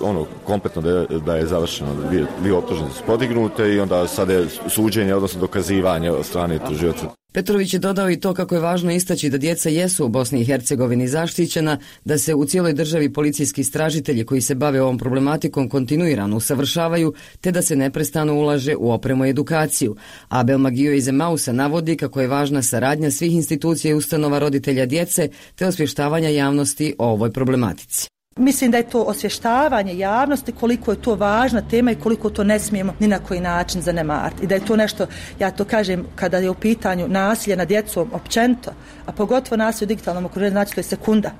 ono, 0.00 0.26
kompletno 0.44 0.82
da 0.82 0.90
je, 0.90 1.06
da 1.26 1.36
je 1.36 1.46
završeno, 1.46 1.94
dvije, 2.08 2.26
dvije 2.40 2.54
optužnice 2.54 2.94
su 2.94 3.02
podignute 3.06 3.74
i 3.74 3.80
onda 3.80 4.06
sada 4.06 4.32
je 4.32 4.46
suđenje, 4.68 5.14
odnosno 5.14 5.40
dokazivanje 5.40 6.10
od 6.10 6.26
strane 6.26 6.58
tužioca. 6.58 7.23
Petrović 7.34 7.74
je 7.74 7.78
dodao 7.78 8.10
i 8.10 8.20
to 8.20 8.34
kako 8.34 8.54
je 8.54 8.60
važno 8.60 8.92
istaći 8.92 9.30
da 9.30 9.38
djeca 9.38 9.68
jesu 9.68 10.04
u 10.04 10.08
Bosni 10.08 10.40
i 10.40 10.44
Hercegovini 10.44 11.08
zaštićena, 11.08 11.78
da 12.04 12.18
se 12.18 12.34
u 12.34 12.44
cijeloj 12.44 12.72
državi 12.72 13.12
policijski 13.12 13.60
istražitelji 13.60 14.24
koji 14.24 14.40
se 14.40 14.54
bave 14.54 14.82
ovom 14.82 14.98
problematikom 14.98 15.68
kontinuirano 15.68 16.36
usavršavaju, 16.36 17.14
te 17.40 17.52
da 17.52 17.62
se 17.62 17.76
neprestano 17.76 18.34
ulaže 18.34 18.76
u 18.76 18.92
opremu 18.92 19.26
i 19.26 19.30
edukaciju. 19.30 19.96
Abel 20.28 20.58
Magio 20.58 20.92
iz 20.92 21.08
Emausa 21.08 21.52
navodi 21.52 21.96
kako 21.96 22.20
je 22.20 22.28
važna 22.28 22.62
saradnja 22.62 23.10
svih 23.10 23.32
institucija 23.32 23.90
i 23.90 23.94
ustanova 23.94 24.38
roditelja 24.38 24.86
djece, 24.86 25.28
te 25.54 25.66
osvještavanja 25.66 26.28
javnosti 26.28 26.94
o 26.98 27.06
ovoj 27.06 27.32
problematici. 27.32 28.13
Mislim 28.36 28.70
da 28.70 28.76
je 28.76 28.90
to 28.90 29.02
osvještavanje 29.02 29.98
javnosti 29.98 30.52
koliko 30.52 30.90
je 30.90 31.02
to 31.02 31.14
važna 31.14 31.62
tema 31.70 31.90
i 31.90 31.96
koliko 31.96 32.30
to 32.30 32.44
ne 32.44 32.58
smijemo 32.58 32.94
ni 33.00 33.08
na 33.08 33.18
koji 33.18 33.40
način 33.40 33.82
zanemariti. 33.82 34.44
I 34.44 34.46
da 34.46 34.54
je 34.54 34.66
to 34.66 34.76
nešto, 34.76 35.06
ja 35.38 35.50
to 35.50 35.64
kažem, 35.64 36.06
kada 36.14 36.38
je 36.38 36.50
u 36.50 36.54
pitanju 36.54 37.08
nasilje 37.08 37.56
nad 37.56 37.68
djecom 37.68 38.10
općenito, 38.12 38.70
a 39.06 39.12
pogotovo 39.12 39.56
nasilje 39.56 39.86
u 39.86 39.88
digitalnom 39.88 40.24
okruženju, 40.24 40.50
znači 40.50 40.74
to 40.74 40.80
je 40.80 40.84
sekunda. 40.84 41.30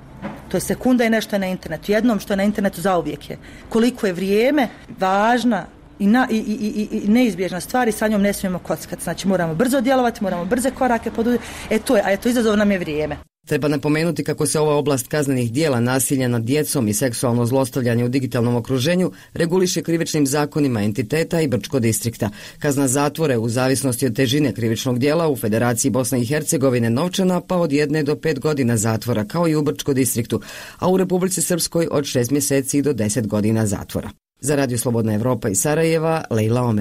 To 0.48 0.56
je 0.56 0.60
sekunda 0.60 1.04
i 1.04 1.10
nešto 1.10 1.36
je 1.36 1.40
na 1.40 1.46
internetu. 1.46 1.92
Jednom 1.92 2.20
što 2.20 2.32
je 2.32 2.36
na 2.36 2.42
internetu 2.44 2.80
zauvijek 2.80 3.30
je. 3.30 3.38
Koliko 3.68 4.06
je 4.06 4.12
vrijeme 4.12 4.68
važna 4.98 5.66
i, 5.98 6.06
na, 6.06 6.28
i, 6.30 6.36
i, 6.36 6.88
i, 6.90 7.08
neizbježna 7.08 7.60
stvar 7.60 7.88
i 7.88 7.92
sa 7.92 8.08
njom 8.08 8.22
ne 8.22 8.32
smijemo 8.32 8.58
kockati. 8.58 9.04
Znači 9.04 9.28
moramo 9.28 9.54
brzo 9.54 9.80
djelovati, 9.80 10.22
moramo 10.22 10.44
brze 10.44 10.70
korake 10.70 11.10
poduzeti. 11.10 11.44
E 11.70 11.78
to 11.78 11.96
je, 11.96 12.02
a 12.04 12.10
eto 12.10 12.28
izazov 12.28 12.56
nam 12.56 12.70
je 12.70 12.78
vrijeme. 12.78 13.33
Treba 13.44 13.68
napomenuti 13.68 14.24
kako 14.24 14.46
se 14.46 14.60
ova 14.60 14.74
oblast 14.74 15.08
kaznenih 15.08 15.52
dijela 15.52 15.80
nasilja 15.80 16.28
nad 16.28 16.42
djecom 16.42 16.88
i 16.88 16.94
seksualno 16.94 17.46
zlostavljanje 17.46 18.04
u 18.04 18.08
digitalnom 18.08 18.56
okruženju 18.56 19.12
reguliše 19.34 19.82
krivičnim 19.82 20.26
zakonima 20.26 20.82
entiteta 20.82 21.40
i 21.40 21.48
Brčko 21.48 21.80
distrikta. 21.80 22.30
Kazna 22.58 22.88
zatvore 22.88 23.38
u 23.38 23.48
zavisnosti 23.48 24.06
od 24.06 24.16
težine 24.16 24.52
krivičnog 24.52 24.98
dijela 24.98 25.28
u 25.28 25.36
Federaciji 25.36 25.90
Bosne 25.90 26.20
i 26.20 26.26
Hercegovine 26.26 26.90
novčana 26.90 27.40
pa 27.40 27.56
od 27.56 27.72
jedne 27.72 28.02
do 28.02 28.16
pet 28.16 28.40
godina 28.40 28.76
zatvora 28.76 29.24
kao 29.24 29.48
i 29.48 29.54
u 29.54 29.62
Brčko 29.62 29.92
distriktu, 29.92 30.40
a 30.78 30.88
u 30.88 30.96
Republici 30.96 31.42
Srpskoj 31.42 31.88
od 31.90 32.04
šest 32.04 32.30
mjeseci 32.30 32.82
do 32.82 32.92
deset 32.92 33.26
godina 33.26 33.66
zatvora. 33.66 34.10
Za 34.40 34.56
Radio 34.56 34.78
Slobodna 34.78 35.14
Evropa 35.14 35.48
i 35.48 35.54
Sarajeva, 35.54 36.24
Lejla 36.30 36.74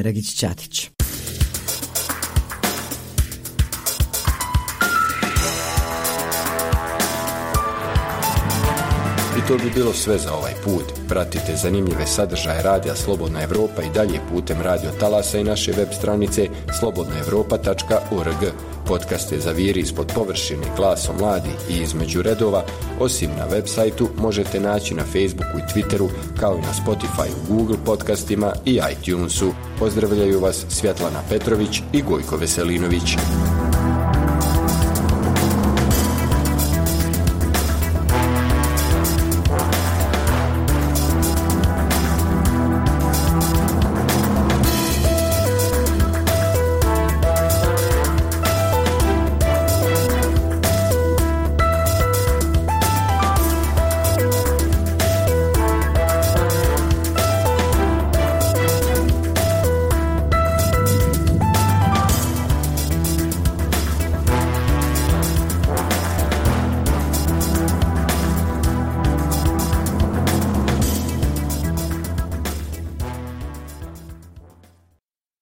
Omeragić-Ćatić. 9.34 9.48
to 9.48 9.58
bi 9.58 9.72
bilo 9.76 9.93
sve 9.93 10.17
za 10.17 10.34
ovaj 10.34 10.54
put. 10.63 10.84
Pratite 11.10 11.56
zanimljive 11.56 12.08
sadržaje 12.08 12.63
Radija 12.63 12.96
Slobodna 12.96 13.43
Evropa 13.43 13.82
i 13.82 13.89
dalje 13.93 14.19
putem 14.32 14.62
radio 14.62 14.91
talasa 15.00 15.38
i 15.38 15.43
naše 15.43 15.72
web 15.72 15.88
stranice 15.91 16.48
slobodnaevropa.org. 16.80 18.54
Podcaste 18.88 19.39
za 19.39 19.52
viri 19.52 19.80
ispod 19.80 20.12
površine 20.15 20.67
glasom 20.78 21.15
mladi 21.19 21.50
i 21.69 21.78
između 21.78 22.22
redova, 22.22 22.63
osim 23.00 23.30
na 23.38 23.46
web 23.46 23.63
sajtu, 23.67 24.10
možete 24.17 24.60
naći 24.60 24.93
na 24.93 25.04
Facebooku 25.04 25.58
i 25.58 25.74
Twitteru, 25.74 26.10
kao 26.39 26.58
i 26.58 26.62
na 26.62 26.74
Spotify, 26.86 27.30
Google 27.50 27.78
podcastima 27.86 28.54
i 28.65 28.80
iTunesu. 28.91 29.54
Pozdravljaju 29.80 30.39
vas 30.39 30.65
Svjetlana 30.69 31.19
Petrović 31.30 31.82
i 31.93 32.02
Gojko 32.02 32.38
Veselinović. 32.38 33.17